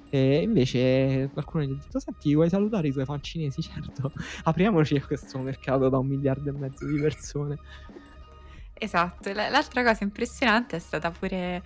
[0.09, 3.61] E invece qualcuno gli ha detto: Senti, vuoi salutare i tuoi fan cinesi?
[3.67, 4.11] Certo,
[4.43, 7.57] apriamoci a questo mercato da un miliardo e mezzo di persone.
[8.73, 11.63] Esatto, l'altra cosa impressionante è stata pure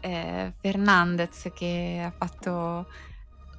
[0.00, 2.86] eh, Fernandez che ha fatto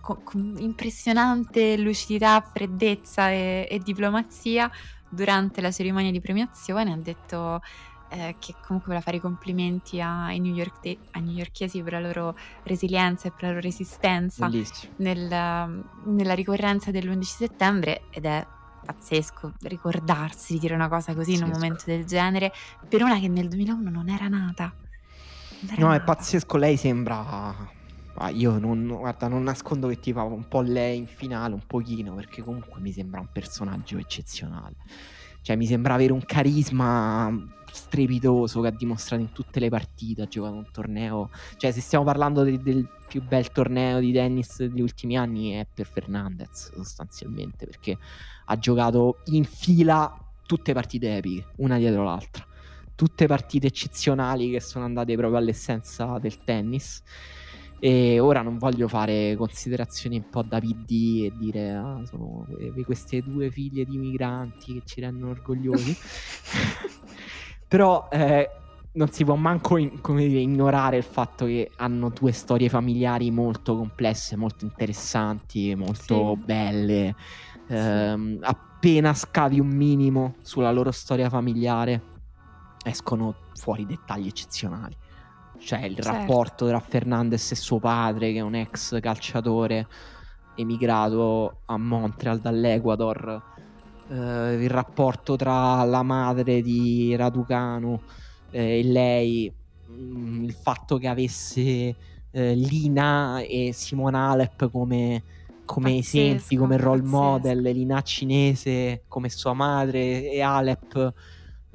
[0.01, 4.72] con, con impressionante lucidità, freddezza e, e, diplomazia
[5.16, 6.91] durante la cerimonia di premiazione.
[6.91, 7.61] Ha detto
[8.09, 11.99] eh, che comunque voleva fare i complimenti ai, New York de- ai newyorkesi per la
[11.99, 14.47] loro resilienza e per la loro resistenza
[14.97, 18.45] nel, nella ricorrenza dell'11 settembre ed è
[18.86, 21.38] pazzesco ricordarsi di dire una cosa così pazzesco.
[21.39, 22.53] in un momento del genere
[22.88, 24.72] per una che nel 2001 non era nata.
[25.61, 26.01] Non era no, nata.
[26.01, 27.74] è pazzesco, lei sembra...
[28.18, 31.66] Ah, io non, guarda, non nascondo che ti fa un po' lei in finale, un
[31.68, 34.76] pochino, perché comunque mi sembra un personaggio eccezionale.
[35.41, 37.30] Cioè, mi sembra avere un carisma
[37.72, 41.30] strepitoso che ha dimostrato in tutte le partite, ha giocato un torneo.
[41.57, 45.68] Cioè, se stiamo parlando de- del più bel torneo di tennis degli ultimi anni è
[45.72, 47.97] per Fernandez, sostanzialmente, perché
[48.45, 52.45] ha giocato in fila tutte partite epiche, una dietro l'altra.
[52.95, 57.03] Tutte partite eccezionali che sono andate proprio all'essenza del tennis.
[57.80, 62.47] E ora non voglio fare considerazioni un po' da PD e dire ah, sono
[62.86, 65.95] queste due figlie di migranti che ci rendono orgogliosi.
[67.67, 68.49] Però eh,
[68.95, 73.76] non si può manco in, dire, ignorare il fatto che hanno due storie familiari molto
[73.76, 76.43] complesse, molto interessanti, molto sì.
[76.45, 77.15] belle.
[77.67, 82.01] Eh, appena scavi un minimo sulla loro storia familiare,
[82.84, 84.95] escono fuori dettagli eccezionali.
[85.58, 86.12] Cioè il certo.
[86.12, 89.88] rapporto tra Fernandez e suo padre, che è un ex calciatore
[90.56, 93.41] emigrato a Montreal dall'Ecuador,
[94.10, 97.99] eh, il rapporto tra la madre di Raducanu
[98.51, 99.51] eh, e lei,
[99.89, 101.95] mm, il fatto che avesse
[102.32, 105.24] eh, Lina e Simona Alep come,
[105.66, 107.18] come pazzesco, esempi, come role pazzesco.
[107.18, 111.14] model, Lina cinese come sua madre e Alep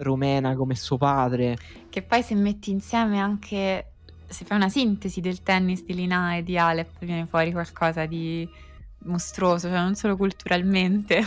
[0.00, 1.56] romena come suo padre.
[1.88, 3.92] Che poi se metti insieme anche,
[4.26, 8.48] se fai una sintesi del tennis di Lina e di Alep, viene fuori qualcosa di
[9.04, 11.18] mostruoso, cioè non solo culturalmente,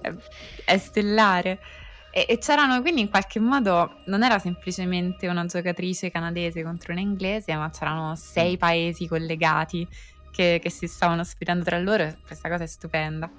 [0.00, 0.14] è,
[0.64, 1.58] è, stellare.
[2.10, 7.00] E, e, c'erano quindi in qualche modo, non era semplicemente una giocatrice canadese contro una
[7.00, 9.86] inglese, ma c'erano sei paesi collegati
[10.30, 13.30] che, che si stavano sfidando tra loro, questa cosa è stupenda.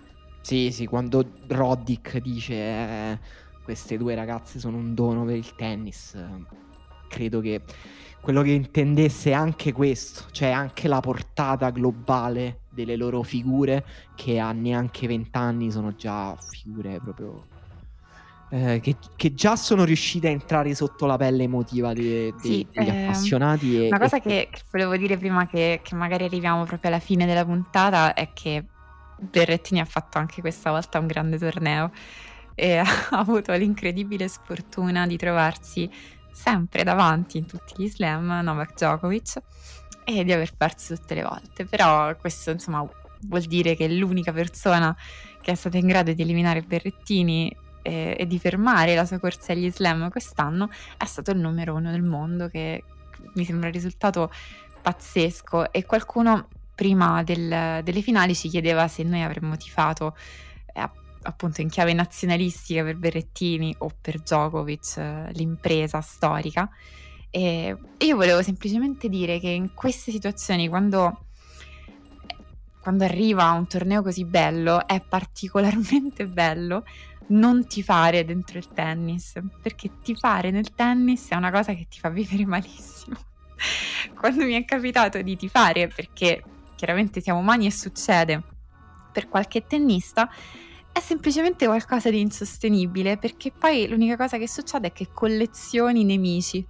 [0.41, 3.19] Sì, sì, quando Roddick dice eh,
[3.63, 6.17] queste due ragazze sono un dono per il tennis,
[7.07, 7.61] credo che
[8.21, 13.85] quello che intendesse anche questo, cioè anche la portata globale delle loro figure
[14.15, 17.51] che a neanche vent'anni sono già figure proprio
[18.53, 22.67] eh, che, che, già sono riuscite a entrare sotto la pelle emotiva de, de, sì,
[22.71, 23.83] degli ehm, appassionati.
[23.83, 24.21] E, una cosa e...
[24.21, 28.29] Che, che, volevo dire prima che, che, magari arriviamo proprio alla fine della puntata è
[28.31, 28.63] che
[29.17, 31.89] Berrettini ha fatto anche questa volta un grande torneo
[32.55, 35.89] e ha avuto l'incredibile sfortuna di trovarsi
[36.31, 39.41] sempre davanti in tutti gli slam Novak Djokovic
[40.03, 41.65] e di aver perso tutte le volte.
[41.65, 42.87] Però questo insomma
[43.21, 44.95] vuol dire che l'unica persona
[45.41, 49.51] che è stata in grado di eliminare Berrettini e, e, di fermare la sua corsa
[49.51, 52.83] agli slam quest'anno è stato il numero uno del mondo che
[53.33, 54.31] mi sembra un risultato
[54.81, 60.52] pazzesco e qualcuno prima del, delle finali ci chiedeva se noi avremmo tifato eh,
[61.23, 66.69] appunto in chiave nazionalistica per Berrettini o per Djokovic, eh, l'impresa storica
[67.29, 71.25] e io volevo semplicemente dire che in queste situazioni quando
[72.79, 76.83] quando arriva un torneo così bello è particolarmente bello
[77.27, 82.09] non tifare dentro il tennis, perché tifare nel tennis è una cosa che ti fa
[82.09, 83.15] vivere malissimo.
[84.19, 86.43] Quando mi è capitato di tifare, perché
[86.75, 88.43] chiaramente siamo umani e succede,
[89.11, 90.29] per qualche tennista,
[90.93, 96.65] è semplicemente qualcosa di insostenibile, perché poi l'unica cosa che succede è che collezioni nemici,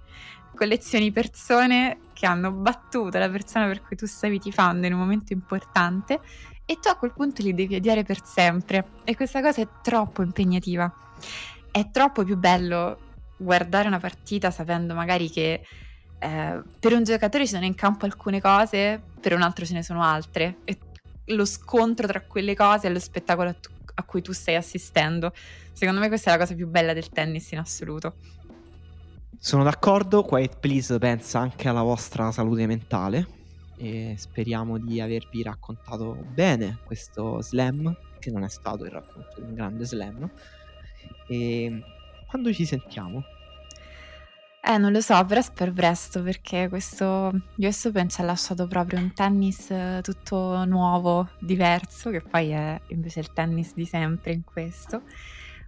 [0.56, 5.34] collezioni persone che hanno battuto la persona per cui tu stavi tifando in un momento
[5.34, 6.20] importante
[6.64, 10.22] e tu a quel punto li devi odiare per sempre e questa cosa è troppo
[10.22, 10.90] impegnativa.
[11.70, 12.98] È troppo più bello
[13.36, 15.66] guardare una partita sapendo magari che
[16.18, 19.82] eh, per un giocatore ci sono in campo alcune cose, per un altro ce ne
[19.82, 20.78] sono altre e
[21.28, 25.32] lo scontro tra quelle cose è lo spettacolo a, tu- a cui tu stai assistendo.
[25.72, 28.16] Secondo me questa è la cosa più bella del tennis in assoluto.
[29.38, 33.26] Sono d'accordo, Quiet Please pensa anche alla vostra salute mentale
[33.76, 39.42] e speriamo di avervi raccontato bene questo slam, che non è stato il racconto di
[39.42, 40.30] un grande slam.
[41.26, 41.82] E
[42.26, 43.24] quando ci sentiamo?
[44.66, 48.98] Eh, non lo so, però spero presto perché questo US Open ci ha lasciato proprio
[48.98, 55.02] un tennis tutto nuovo, diverso, che poi è invece il tennis di sempre in questo,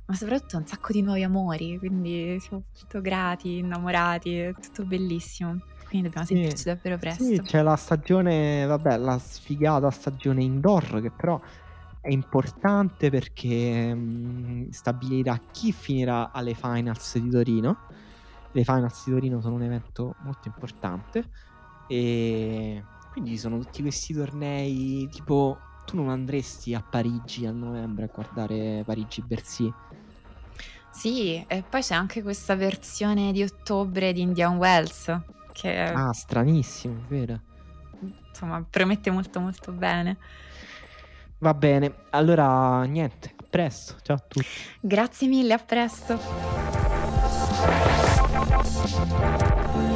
[0.07, 5.61] ma soprattutto un sacco di nuovi amori, quindi siamo molto grati, innamorati, è tutto bellissimo.
[5.87, 7.23] Quindi dobbiamo sì, sentirci davvero presto.
[7.23, 11.39] Sì, c'è la stagione, vabbè, la sfigata stagione indoor che però
[12.01, 17.77] è importante perché mh, stabilirà chi finirà alle finals di Torino.
[18.57, 21.29] Le finals di Torino sono un evento molto importante
[21.87, 22.83] e
[23.13, 28.83] quindi sono tutti questi tornei tipo tu non andresti a Parigi a novembre a guardare
[28.85, 29.71] Parigi-Bercy?
[30.91, 35.15] Sì, e poi c'è anche questa versione di ottobre di Indian Wells
[35.53, 37.43] che Ah, stranissimo, vero?
[38.29, 40.17] insomma promette molto molto bene.
[41.39, 44.63] Va bene, allora niente, a presto, ciao a tutti.
[44.81, 46.76] Grazie mille, a presto.
[48.67, 49.96] Música